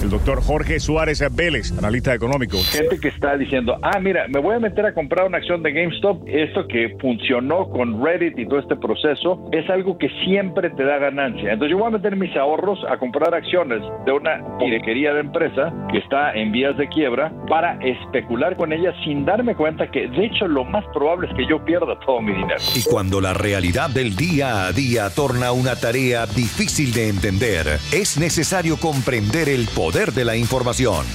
El 0.00 0.10
doctor 0.10 0.40
Jorge 0.40 0.78
Suárez 0.78 1.24
Vélez, 1.34 1.76
analista 1.76 2.14
económico. 2.14 2.58
Gente 2.70 3.00
que 3.00 3.08
está 3.08 3.36
diciendo, 3.36 3.76
ah, 3.82 3.98
mira, 3.98 4.28
me 4.28 4.38
voy 4.38 4.54
a 4.54 4.60
meter 4.60 4.86
a 4.86 4.94
comprar 4.94 5.26
una 5.26 5.38
acción 5.38 5.60
de 5.64 5.72
GameStop. 5.72 6.22
Esto 6.28 6.68
que 6.68 6.96
funcionó 7.00 7.68
con 7.70 8.04
Reddit 8.04 8.38
y 8.38 8.46
todo 8.46 8.60
este 8.60 8.76
proceso 8.76 9.48
es 9.50 9.68
algo 9.68 9.98
que 9.98 10.08
siempre 10.24 10.70
te 10.70 10.84
da 10.84 10.98
ganancia. 10.98 11.52
Entonces 11.52 11.72
yo 11.72 11.78
voy 11.78 11.88
a 11.88 11.98
meter 11.98 12.14
mis 12.14 12.34
ahorros 12.36 12.78
a 12.88 12.96
comprar 12.98 13.34
acciones 13.34 13.82
de 14.06 14.12
una 14.12 14.40
pirequería 14.58 15.12
de 15.14 15.20
empresa 15.20 15.74
que 15.90 15.98
está 15.98 16.32
en 16.32 16.52
vías 16.52 16.76
de 16.76 16.88
quiebra 16.88 17.32
para 17.48 17.76
especular 17.84 18.56
con 18.56 18.72
ella 18.72 18.94
sin 19.02 19.24
darme 19.24 19.56
cuenta 19.56 19.90
que 19.90 20.06
de 20.06 20.26
hecho 20.26 20.46
lo 20.46 20.64
más 20.64 20.84
probable 20.94 21.28
es 21.28 21.34
que 21.34 21.44
yo 21.48 21.64
pierda 21.64 21.98
todo 22.06 22.20
mi 22.20 22.32
dinero. 22.34 22.60
Y 22.76 22.84
cuando 22.84 23.20
la 23.20 23.34
realidad 23.34 23.77
del 23.86 24.16
día 24.16 24.66
a 24.66 24.72
día 24.72 25.08
torna 25.10 25.52
una 25.52 25.76
tarea 25.76 26.26
difícil 26.26 26.92
de 26.92 27.10
entender, 27.10 27.78
es 27.92 28.18
necesario 28.18 28.76
comprender 28.76 29.48
el 29.48 29.68
poder 29.68 29.88
poder 29.88 30.12
de 30.12 30.24
la 30.24 30.36
información. 30.36 31.06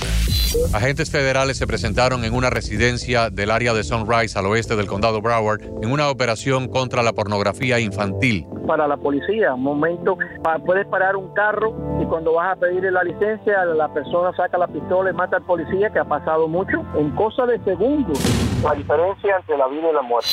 Agentes 0.73 1.11
federales 1.11 1.57
se 1.57 1.67
presentaron 1.67 2.23
en 2.23 2.33
una 2.33 2.49
residencia 2.49 3.29
del 3.29 3.51
área 3.51 3.73
de 3.73 3.83
Sunrise 3.83 4.39
al 4.39 4.45
oeste 4.45 4.77
del 4.77 4.87
condado 4.87 5.21
Broward 5.21 5.61
en 5.81 5.91
una 5.91 6.09
operación 6.09 6.69
contra 6.69 7.03
la 7.03 7.11
pornografía 7.11 7.79
infantil. 7.79 8.47
Para 8.65 8.87
la 8.87 8.95
policía, 8.95 9.53
un 9.53 9.63
momento, 9.63 10.17
puedes 10.65 10.87
parar 10.87 11.17
un 11.17 11.33
carro 11.33 11.75
y 12.01 12.05
cuando 12.05 12.33
vas 12.33 12.55
a 12.55 12.59
pedirle 12.59 12.91
la 12.91 13.03
licencia, 13.03 13.65
la 13.65 13.93
persona 13.93 14.35
saca 14.35 14.57
la 14.57 14.67
pistola 14.67 15.09
y 15.09 15.13
mata 15.13 15.37
al 15.37 15.43
policía, 15.43 15.89
que 15.91 15.99
ha 15.99 16.05
pasado 16.05 16.47
mucho, 16.47 16.85
en 16.97 17.11
cosa 17.11 17.45
de 17.45 17.61
segundos. 17.65 18.17
La 18.63 18.73
diferencia 18.73 19.35
entre 19.35 19.57
la 19.57 19.67
vida 19.67 19.89
y 19.89 19.93
la 19.93 20.01
muerte. 20.01 20.29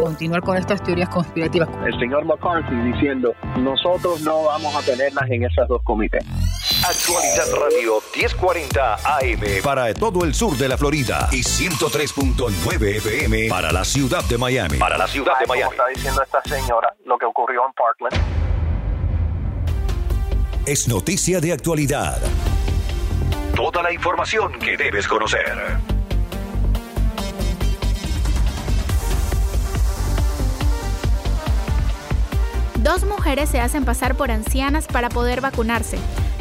Continuar 0.00 0.40
con 0.40 0.56
estas 0.56 0.80
teorías 0.84 1.08
conspirativas. 1.08 1.68
El 1.84 1.98
señor 1.98 2.24
McCarthy 2.24 2.76
diciendo, 2.76 3.34
nosotros 3.58 4.20
no 4.20 4.44
vamos 4.44 4.72
a 4.76 4.82
tenerlas 4.82 5.28
en 5.28 5.44
esas 5.44 5.66
dos 5.66 5.82
comités. 5.82 6.24
Actualidad 6.88 7.46
Radio 7.60 7.94
1040 8.14 8.94
AM 8.94 9.62
para 9.64 9.92
todo 9.94 10.24
el 10.24 10.32
sur 10.32 10.56
de 10.56 10.68
la 10.68 10.78
Florida 10.78 11.28
y 11.32 11.40
103.9 11.40 12.96
FM 12.98 13.48
para 13.48 13.72
la 13.72 13.84
ciudad 13.84 14.22
de 14.24 14.38
Miami. 14.38 14.78
Para 14.78 14.96
la 14.96 15.08
ciudad 15.08 15.32
de 15.40 15.46
Miami. 15.46 15.72
está 15.72 15.86
diciendo 15.88 16.22
esta 16.22 16.42
señora 16.42 16.94
lo 17.04 17.18
que 17.18 17.26
ocurrió 17.26 17.62
en 17.66 17.72
Parkland. 17.72 18.14
Es 20.66 20.86
noticia 20.86 21.40
de 21.40 21.52
actualidad. 21.52 22.20
Toda 23.56 23.82
la 23.82 23.92
información 23.92 24.52
que 24.60 24.76
debes 24.76 25.08
conocer. 25.08 25.99
Dos 32.82 33.04
mujeres 33.04 33.50
se 33.50 33.60
hacen 33.60 33.84
pasar 33.84 34.14
por 34.14 34.30
ancianas 34.30 34.86
para 34.86 35.10
poder 35.10 35.42
vacunarse. 35.42 35.98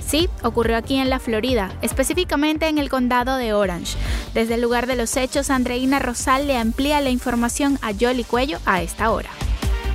Sí, 0.08 0.30
ocurrió 0.41 0.78
aquí 0.78 0.95
en 0.95 1.10
la 1.10 1.19
Florida, 1.19 1.69
específicamente 1.82 2.69
en 2.69 2.78
el 2.78 2.89
condado 2.89 3.36
de 3.36 3.54
Orange. 3.54 3.97
Desde 4.34 4.56
el 4.56 4.62
lugar 4.62 4.88
de 4.88 4.95
los 4.95 5.17
hechos, 5.17 5.49
Andreina 5.49 5.99
Rosal 5.99 6.47
le 6.47 6.58
amplía 6.58 7.02
la 7.02 7.10
información 7.10 7.78
a 7.82 7.91
Yoli 7.91 8.23
Cuello 8.23 8.60
a 8.65 8.82
esta 8.82 9.12
hora 9.12 9.30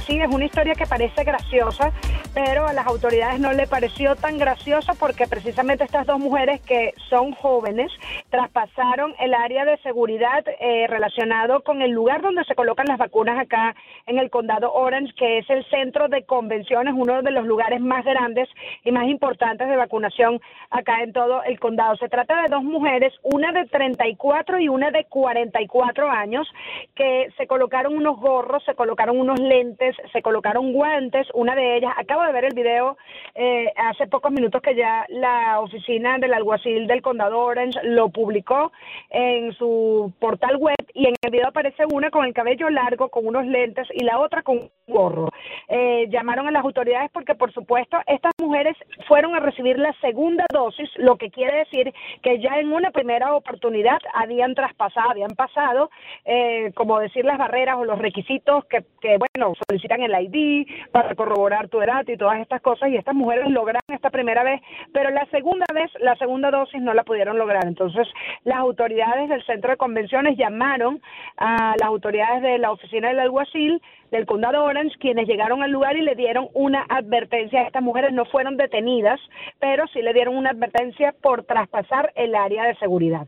sí, 0.06 0.20
es 0.20 0.28
una 0.28 0.44
historia 0.44 0.74
que 0.74 0.86
parece 0.86 1.24
graciosa, 1.24 1.92
pero 2.34 2.66
a 2.66 2.72
las 2.72 2.86
autoridades 2.86 3.40
no 3.40 3.52
le 3.52 3.66
pareció 3.66 4.16
tan 4.16 4.38
graciosa 4.38 4.94
porque 4.94 5.26
precisamente 5.26 5.84
estas 5.84 6.06
dos 6.06 6.18
mujeres 6.18 6.60
que 6.62 6.92
son 7.08 7.32
jóvenes 7.32 7.90
traspasaron 8.30 9.14
el 9.20 9.34
área 9.34 9.64
de 9.64 9.76
seguridad 9.78 10.44
eh, 10.60 10.86
relacionado 10.88 11.62
con 11.62 11.82
el 11.82 11.92
lugar 11.92 12.22
donde 12.22 12.44
se 12.44 12.54
colocan 12.54 12.86
las 12.86 12.98
vacunas 12.98 13.38
acá 13.38 13.74
en 14.06 14.18
el 14.18 14.30
condado 14.30 14.72
Orange, 14.72 15.14
que 15.16 15.38
es 15.38 15.50
el 15.50 15.64
centro 15.70 16.08
de 16.08 16.24
convenciones, 16.24 16.94
uno 16.96 17.22
de 17.22 17.30
los 17.30 17.46
lugares 17.46 17.80
más 17.80 18.04
grandes 18.04 18.48
y 18.84 18.92
más 18.92 19.06
importantes 19.06 19.68
de 19.68 19.76
vacunación 19.76 20.40
acá 20.70 21.02
en 21.02 21.12
todo 21.12 21.42
el 21.44 21.58
condado. 21.60 21.96
Se 21.96 22.08
trata 22.08 22.42
de 22.42 22.48
dos 22.48 22.62
mujeres, 22.62 23.12
una 23.22 23.52
de 23.52 23.66
34 23.66 24.58
y 24.60 24.68
una 24.68 24.90
de 24.90 25.04
44 25.04 26.10
años, 26.10 26.46
que 26.94 27.28
se 27.36 27.46
colocaron 27.46 27.96
unos 27.96 28.18
gorros, 28.18 28.62
se 28.64 28.74
colocaron 28.74 29.18
unos 29.18 29.38
lentes, 29.38 29.93
se 30.12 30.22
colocaron 30.22 30.72
guantes, 30.72 31.26
una 31.34 31.54
de 31.54 31.76
ellas, 31.76 31.92
acabo 31.96 32.22
de 32.22 32.32
ver 32.32 32.44
el 32.46 32.54
video 32.54 32.96
eh, 33.34 33.72
hace 33.76 34.06
pocos 34.06 34.32
minutos 34.32 34.62
que 34.62 34.74
ya 34.74 35.04
la 35.08 35.60
oficina 35.60 36.18
del 36.18 36.34
alguacil 36.34 36.86
del 36.86 37.02
condado 37.02 37.40
Orange 37.40 37.78
lo 37.82 38.08
publicó 38.08 38.72
en 39.10 39.52
su 39.54 40.12
portal 40.18 40.56
web 40.56 40.76
y 40.92 41.06
en 41.06 41.14
el 41.20 41.30
video 41.30 41.48
aparece 41.48 41.84
una 41.92 42.10
con 42.10 42.24
el 42.24 42.34
cabello 42.34 42.70
largo, 42.70 43.08
con 43.08 43.26
unos 43.26 43.46
lentes 43.46 43.88
y 43.92 44.04
la 44.04 44.18
otra 44.20 44.42
con 44.42 44.58
un 44.58 44.70
gorro. 44.86 45.30
Eh, 45.68 46.06
llamaron 46.10 46.46
a 46.46 46.50
las 46.50 46.64
autoridades 46.64 47.10
porque 47.12 47.34
por 47.34 47.52
supuesto 47.52 47.98
estas 48.06 48.32
mujeres 48.40 48.76
fueron 49.08 49.34
a 49.34 49.40
recibir 49.40 49.78
la 49.78 49.92
segunda 50.00 50.44
dosis, 50.52 50.88
lo 50.96 51.16
que 51.16 51.30
quiere 51.30 51.58
decir 51.58 51.92
que 52.22 52.40
ya 52.40 52.58
en 52.58 52.72
una 52.72 52.90
primera 52.90 53.34
oportunidad 53.34 53.98
habían 54.14 54.54
traspasado, 54.54 55.10
habían 55.10 55.30
pasado, 55.30 55.90
eh, 56.24 56.72
como 56.74 56.98
decir, 57.00 57.24
las 57.24 57.38
barreras 57.38 57.76
o 57.76 57.84
los 57.84 57.98
requisitos 57.98 58.64
que, 58.66 58.84
que 59.00 59.18
bueno, 59.18 59.54
el 59.92 60.14
ID 60.24 60.66
para 60.90 61.14
corroborar 61.14 61.68
tu 61.68 61.80
edad 61.80 62.06
y 62.06 62.16
todas 62.16 62.40
estas 62.40 62.60
cosas 62.60 62.90
y 62.90 62.96
estas 62.96 63.14
mujeres 63.14 63.48
lograron 63.50 63.82
esta 63.88 64.10
primera 64.10 64.42
vez, 64.42 64.60
pero 64.92 65.10
la 65.10 65.26
segunda 65.26 65.66
vez, 65.74 65.90
la 66.00 66.16
segunda 66.16 66.50
dosis 66.50 66.80
no 66.80 66.94
la 66.94 67.04
pudieron 67.04 67.38
lograr. 67.38 67.66
Entonces, 67.66 68.06
las 68.44 68.58
autoridades 68.58 69.28
del 69.28 69.44
centro 69.44 69.70
de 69.70 69.76
convenciones 69.76 70.36
llamaron 70.36 71.00
a 71.36 71.74
las 71.78 71.88
autoridades 71.88 72.42
de 72.42 72.58
la 72.58 72.72
oficina 72.72 73.08
del 73.08 73.20
alguacil 73.20 73.80
del 74.14 74.26
condado 74.26 74.62
Orange, 74.62 74.94
quienes 75.00 75.26
llegaron 75.26 75.62
al 75.64 75.72
lugar 75.72 75.96
y 75.96 76.02
le 76.02 76.14
dieron 76.14 76.46
una 76.54 76.86
advertencia. 76.88 77.62
Estas 77.62 77.82
mujeres 77.82 78.12
no 78.12 78.24
fueron 78.26 78.56
detenidas, 78.56 79.18
pero 79.60 79.84
sí 79.92 80.02
le 80.02 80.12
dieron 80.12 80.36
una 80.36 80.50
advertencia 80.50 81.12
por 81.20 81.42
traspasar 81.44 82.12
el 82.14 82.34
área 82.36 82.64
de 82.64 82.76
seguridad. 82.76 83.26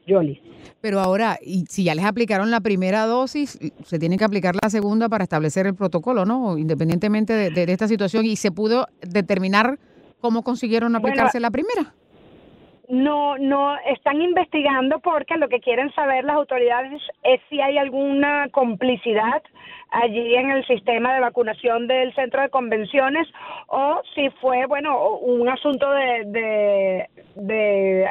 Pero 0.81 1.01
ahora, 1.01 1.39
y 1.43 1.65
si 1.69 1.83
ya 1.83 1.97
les 1.97 2.05
aplicaron 2.05 2.53
la 2.53 2.61
primera 2.61 3.05
dosis, 3.07 3.59
se 3.83 3.99
tiene 3.99 4.17
que 4.17 4.25
aplicar 4.25 4.55
la 4.63 4.71
segunda 4.71 5.09
para 5.09 5.25
establecer 5.25 5.67
el 5.67 5.75
protocolo, 5.75 6.25
¿no? 6.25 6.57
Independientemente 6.57 7.51
de, 7.51 7.73
esta 7.73 7.89
situación, 7.89 8.25
y 8.25 8.37
se 8.37 8.53
pudo 8.53 8.87
determinar 9.01 9.81
cómo 10.21 10.43
consiguieron 10.43 10.95
aplicarse 10.95 11.41
la 11.41 11.51
primera 11.51 11.95
no 12.89 13.37
no 13.39 13.77
están 13.87 14.21
investigando 14.23 15.01
porque 15.01 15.37
lo 15.37 15.49
que 15.49 15.61
quieren 15.61 15.93
saber 15.93 16.25
las 16.25 16.37
autoridades 16.37 17.03
es 17.23 17.41
si 17.49 17.61
hay 17.61 17.79
alguna 17.79 18.49
complicidad 18.51 19.43
allí 19.91 20.35
en 20.35 20.51
el 20.51 20.67
sistema 20.67 21.15
de 21.15 21.21
vacunación 21.21 21.87
del 21.87 22.15
centro 22.15 22.43
de 22.43 22.51
convenciones 22.51 23.27
o 23.69 24.01
si 24.15 24.29
fue, 24.41 24.67
bueno, 24.67 25.17
un 25.17 25.49
asunto 25.49 25.91
de, 25.91 26.25
de, 26.27 27.09
de 27.37 28.09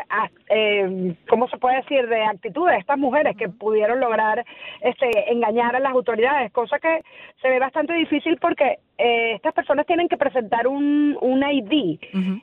eh, 0.49 1.15
¿cómo 1.27 1.47
se 1.47 1.57
puede 1.57 1.77
decir?, 1.77 2.07
de 2.07 2.23
actitud 2.23 2.67
de 2.67 2.77
estas 2.77 2.97
mujeres 2.97 3.35
que 3.37 3.49
pudieron 3.49 3.99
lograr 3.99 4.45
este, 4.81 5.31
engañar 5.31 5.75
a 5.75 5.79
las 5.79 5.91
autoridades, 5.91 6.51
cosa 6.51 6.79
que 6.79 7.01
se 7.41 7.49
ve 7.49 7.59
bastante 7.59 7.93
difícil 7.93 8.37
porque 8.37 8.79
eh, 8.97 9.33
estas 9.35 9.53
personas 9.53 9.85
tienen 9.85 10.07
que 10.07 10.17
presentar 10.17 10.67
un, 10.67 11.17
un 11.21 11.43
ID. 11.43 11.99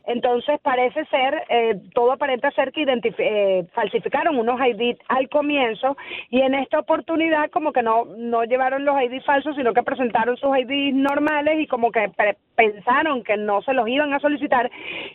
Entonces 0.07 0.61
parece 0.63 1.05
ser, 1.07 1.43
eh, 1.49 1.81
todo 1.95 2.13
aparenta 2.13 2.51
ser 2.51 2.73
que 2.73 2.85
eh, 3.19 3.65
falsificaron 3.73 4.39
unos 4.39 4.61
ID 4.61 4.97
al 5.09 5.29
comienzo 5.29 5.97
y 6.31 6.43
en 6.43 6.55
esta 6.55 6.79
oportunidad 6.79 7.51
como 7.51 7.73
que 7.73 7.83
no, 7.83 8.05
no 8.05 8.45
llevaron 8.45 8.85
los 8.85 9.01
ID 9.01 9.23
falsos, 9.23 9.57
sino 9.57 9.73
que 9.73 9.83
presentaron 9.83 10.37
sus 10.37 10.51
ID 10.57 10.93
normales 10.95 11.61
y 11.61 11.67
como 11.67 11.91
que 11.91 12.11
pensaron 12.55 13.25
que 13.25 13.37
no 13.37 13.63
se 13.63 13.73
los 13.73 13.89
iban 13.89 14.13
a 14.13 14.21
solicitar 14.21 14.71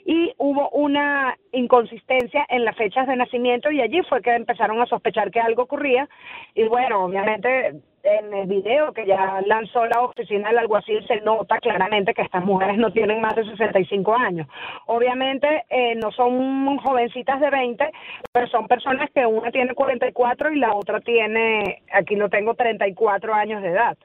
y 0.06 0.32
hubo 0.38 0.70
una 0.70 1.38
inconsistencia 1.52 2.46
en 2.50 2.66
las 2.66 2.76
fechas 2.76 3.08
de 3.08 3.16
nacimiento 3.16 3.72
y 3.72 3.82
allí 3.82 4.02
fue 4.10 4.22
que 4.22 4.34
empezaron 4.34 4.82
a 4.82 4.86
sospechar 4.86 5.32
que 5.32 5.40
algo 5.40 5.64
ocurría 5.64 6.10
y 6.56 6.64
bueno, 6.64 7.06
obviamente 7.06 7.76
en 8.08 8.34
el 8.34 8.48
video 8.48 8.94
que 8.94 9.06
ya 9.06 9.42
lanzó 9.46 9.86
la 9.86 10.02
oficina 10.02 10.50
del 10.50 10.60
alguacil 10.60 11.06
se 11.08 11.22
nota 11.22 11.58
claramente 11.60 12.14
que 12.14 12.22
estas 12.22 12.44
mujeres 12.46 12.78
no 12.78 12.92
tienen 12.92 13.22
más 13.22 13.36
de 13.36 13.46
65 13.46 14.16
años. 14.16 14.48
Obviamente 14.86 15.66
eh, 15.70 15.96
no 15.96 16.12
son 16.12 16.78
jovencitas 16.78 17.40
de 17.40 17.50
20, 17.50 17.92
pero 18.32 18.48
son 18.48 18.68
personas 18.68 19.10
que 19.12 19.26
una 19.26 19.52
tiene 19.52 19.74
44 19.74 20.54
y 20.54 20.60
la 20.60 20.74
otra 20.74 21.02
tiene, 21.02 21.82
aquí 21.92 22.16
lo 22.16 22.30
tengo, 22.30 22.54
34 22.54 23.34
años 23.34 23.62
de 23.62 23.70
edad. 23.70 23.98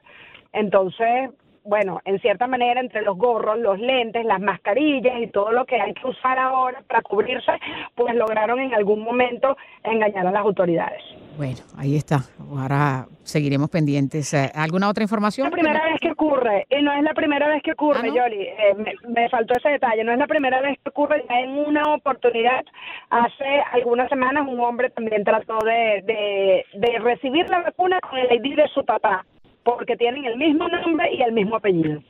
Entonces, 0.51 1.31
bueno, 1.63 2.01
en 2.03 2.19
cierta 2.19 2.45
manera, 2.45 2.81
entre 2.81 3.03
los 3.03 3.17
gorros, 3.17 3.57
los 3.57 3.79
lentes, 3.79 4.25
las 4.25 4.41
mascarillas 4.41 5.21
y 5.21 5.27
todo 5.27 5.51
lo 5.51 5.65
que 5.65 5.79
hay 5.79 5.93
que 5.93 6.07
usar 6.07 6.37
ahora 6.37 6.83
para 6.87 7.01
cubrirse, 7.01 7.53
pues 7.95 8.13
lograron 8.15 8.59
en 8.59 8.73
algún 8.73 9.01
momento 9.01 9.55
engañar 9.83 10.27
a 10.27 10.31
las 10.31 10.41
autoridades. 10.41 11.01
Bueno, 11.37 11.59
ahí 11.77 11.95
está. 11.95 12.23
Ahora 12.39 13.07
seguiremos 13.23 13.69
pendientes. 13.69 14.33
Eh, 14.33 14.51
¿Alguna 14.53 14.89
otra 14.89 15.03
información? 15.03 15.47
Es 15.47 15.51
la 15.51 15.55
primera 15.55 15.83
vez 15.83 15.99
que 15.99 16.11
ocurre, 16.11 16.67
y 16.69 16.81
no 16.83 16.93
es 16.93 17.03
la 17.03 17.13
primera 17.13 17.47
vez 17.47 17.63
que 17.63 17.71
ocurre, 17.71 18.01
¿Ah, 18.03 18.07
Yoli. 18.07 18.41
Eh, 18.43 18.75
me, 18.77 18.93
me 19.09 19.29
faltó 19.29 19.55
ese 19.57 19.69
detalle. 19.69 20.03
No 20.03 20.11
es 20.11 20.19
la 20.19 20.27
primera 20.27 20.61
vez 20.61 20.77
que 20.83 20.89
ocurre. 20.89 21.25
Ya 21.27 21.39
en 21.39 21.51
una 21.51 21.83
oportunidad, 21.95 22.63
hace 23.09 23.63
algunas 23.71 24.09
semanas, 24.09 24.47
un 24.47 24.59
hombre 24.59 24.89
también 24.91 25.23
trató 25.23 25.57
de, 25.65 26.03
de, 26.05 26.65
de 26.73 26.99
recibir 26.99 27.49
la 27.49 27.61
vacuna 27.61 27.99
con 28.01 28.19
el 28.19 28.27
ID 28.31 28.55
de 28.55 28.67
su 28.73 28.85
papá 28.85 29.25
porque 29.63 29.95
tienen 29.95 30.25
el 30.25 30.37
mismo 30.37 30.67
nombre 30.67 31.09
y 31.13 31.21
el 31.21 31.31
mismo 31.31 31.55
apellido. 31.55 32.01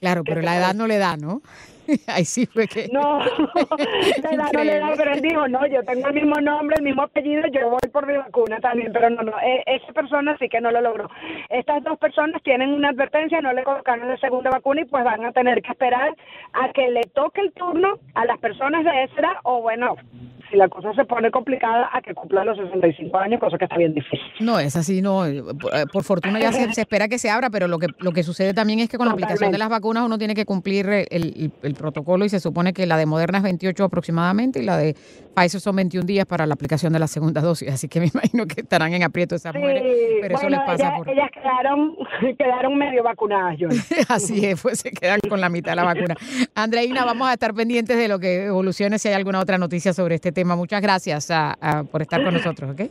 Claro, 0.00 0.22
pero 0.24 0.40
la 0.40 0.56
edad 0.56 0.74
no 0.74 0.86
le 0.86 0.98
da, 0.98 1.16
¿no? 1.16 1.42
Ahí 2.06 2.24
sí 2.24 2.46
fue 2.46 2.66
que... 2.66 2.88
No, 2.92 3.18
no 4.52 4.64
le 4.64 4.78
da, 4.78 4.92
pero 4.96 5.12
él 5.12 5.20
dijo, 5.20 5.48
no, 5.48 5.66
yo 5.66 5.82
tengo 5.82 6.08
el 6.08 6.14
mismo 6.14 6.40
nombre, 6.40 6.76
el 6.78 6.84
mismo 6.84 7.02
apellido, 7.02 7.46
yo 7.48 7.70
voy 7.70 7.90
por 7.92 8.06
mi 8.06 8.16
vacuna 8.16 8.58
también, 8.60 8.92
pero 8.92 9.10
no, 9.10 9.22
no, 9.22 9.32
e- 9.40 9.62
esa 9.66 9.92
persona 9.92 10.36
sí 10.38 10.48
que 10.48 10.60
no 10.60 10.70
lo 10.70 10.80
logró. 10.80 11.08
Estas 11.48 11.82
dos 11.84 11.98
personas 11.98 12.42
tienen 12.42 12.70
una 12.70 12.90
advertencia, 12.90 13.40
no 13.40 13.52
le 13.52 13.62
colocaron 13.62 14.08
la 14.08 14.18
segunda 14.18 14.50
vacuna 14.50 14.82
y 14.82 14.84
pues 14.84 15.04
van 15.04 15.24
a 15.24 15.32
tener 15.32 15.62
que 15.62 15.72
esperar 15.72 16.14
a 16.52 16.72
que 16.72 16.90
le 16.90 17.02
toque 17.14 17.40
el 17.40 17.52
turno 17.52 17.98
a 18.14 18.24
las 18.24 18.38
personas 18.38 18.84
de 18.84 19.04
esa 19.04 19.20
edad 19.20 19.36
o 19.44 19.62
bueno, 19.62 19.96
si 20.50 20.56
la 20.56 20.68
cosa 20.68 20.92
se 20.94 21.04
pone 21.04 21.30
complicada, 21.30 21.88
a 21.92 22.02
que 22.02 22.14
cumplan 22.14 22.46
los 22.46 22.56
65 22.58 23.16
años, 23.18 23.40
cosa 23.40 23.56
que 23.58 23.64
está 23.64 23.76
bien 23.76 23.94
difícil. 23.94 24.20
No, 24.40 24.58
es 24.58 24.76
así, 24.76 25.00
no. 25.02 25.24
eh, 25.26 25.42
Por, 25.60 25.74
eh, 25.74 25.84
por 25.92 26.04
fortuna 26.04 26.38
ya 26.40 26.52
se, 26.52 26.72
se 26.72 26.80
espera 26.82 27.08
que 27.08 27.18
se 27.18 27.30
abra, 27.30 27.50
pero 27.50 27.68
lo 27.68 27.78
que, 27.78 27.88
lo 27.98 28.12
que 28.12 28.22
sucede 28.22 28.54
también 28.54 28.80
es 28.80 28.88
que 28.88 28.98
con 28.98 29.06
la 29.06 29.12
aplicación 29.12 29.52
de 29.52 29.58
las 29.58 29.68
vacunas 29.68 30.04
uno 30.04 30.18
tiene 30.18 30.34
que 30.34 30.44
cumplir 30.44 30.88
el, 30.88 31.06
el- 31.10 31.52
el 31.62 31.74
protocolo 31.74 32.24
y 32.24 32.28
se 32.28 32.40
supone 32.40 32.72
que 32.72 32.86
la 32.86 32.96
de 32.96 33.06
Moderna 33.06 33.38
es 33.38 33.44
28 33.44 33.84
aproximadamente 33.84 34.60
y 34.60 34.64
la 34.64 34.76
de 34.76 34.94
Pfizer 35.34 35.60
son 35.60 35.76
21 35.76 36.04
días 36.06 36.26
para 36.26 36.46
la 36.46 36.54
aplicación 36.54 36.92
de 36.92 36.98
la 36.98 37.06
segunda 37.06 37.40
dosis. 37.42 37.68
Así 37.70 37.88
que 37.88 38.00
me 38.00 38.06
imagino 38.12 38.46
que 38.46 38.62
estarán 38.62 38.92
en 38.92 39.02
aprieto 39.02 39.34
esas 39.34 39.54
mujeres, 39.54 39.82
pero 40.20 40.34
eso 40.34 40.42
bueno, 40.42 40.56
les 40.58 40.66
pasa 40.66 40.82
ellas, 40.88 40.98
por... 40.98 41.08
ellas 41.08 41.30
quedaron, 41.32 41.96
quedaron 42.38 42.76
medio 42.78 43.02
vacunadas, 43.02 43.56
yo. 43.58 43.68
Así 44.08 44.44
es, 44.46 44.60
pues 44.60 44.80
se 44.80 44.90
quedan 44.90 45.20
con 45.28 45.40
la 45.40 45.48
mitad 45.48 45.72
de 45.72 45.76
la 45.76 45.84
vacuna. 45.84 46.16
Andreina, 46.54 47.04
vamos 47.04 47.28
a 47.28 47.32
estar 47.34 47.54
pendientes 47.54 47.96
de 47.96 48.08
lo 48.08 48.18
que 48.18 48.46
evolucione, 48.46 48.98
si 48.98 49.08
hay 49.08 49.14
alguna 49.14 49.40
otra 49.40 49.58
noticia 49.58 49.92
sobre 49.92 50.14
este 50.16 50.32
tema. 50.32 50.39
Muchas 50.44 50.80
gracias 50.80 51.30
ah, 51.30 51.56
ah, 51.60 51.84
por 51.90 52.02
estar 52.02 52.22
con 52.22 52.34
nosotros, 52.34 52.70
¿ok? 52.72 52.82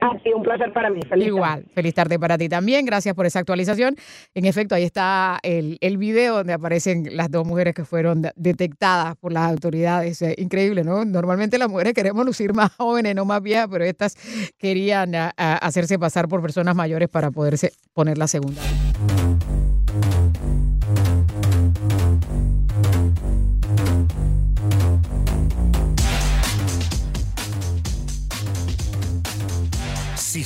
Ha 0.00 0.16
sido 0.22 0.36
un 0.36 0.44
placer 0.44 0.72
para 0.72 0.90
mí. 0.90 1.00
Feliz 1.08 1.26
Igual, 1.26 1.64
feliz 1.74 1.92
tarde 1.92 2.20
para 2.20 2.38
ti 2.38 2.48
también. 2.48 2.86
Gracias 2.86 3.16
por 3.16 3.26
esa 3.26 3.40
actualización. 3.40 3.96
En 4.32 4.44
efecto, 4.44 4.76
ahí 4.76 4.84
está 4.84 5.40
el, 5.42 5.76
el 5.80 5.98
video 5.98 6.36
donde 6.36 6.52
aparecen 6.52 7.16
las 7.16 7.32
dos 7.32 7.44
mujeres 7.44 7.74
que 7.74 7.84
fueron 7.84 8.22
de- 8.22 8.32
detectadas 8.36 9.16
por 9.16 9.32
las 9.32 9.50
autoridades. 9.50 10.22
Eh, 10.22 10.36
increíble, 10.38 10.84
¿no? 10.84 11.04
Normalmente 11.04 11.58
las 11.58 11.68
mujeres 11.68 11.94
queremos 11.94 12.24
lucir 12.24 12.54
más 12.54 12.70
jóvenes, 12.76 13.16
no 13.16 13.24
más 13.24 13.42
viejas, 13.42 13.66
pero 13.68 13.82
estas 13.84 14.14
querían 14.56 15.16
ah, 15.16 15.32
ah, 15.36 15.58
hacerse 15.60 15.98
pasar 15.98 16.28
por 16.28 16.42
personas 16.42 16.76
mayores 16.76 17.08
para 17.08 17.32
poderse 17.32 17.72
poner 17.92 18.18
la 18.18 18.28
segunda. 18.28 18.62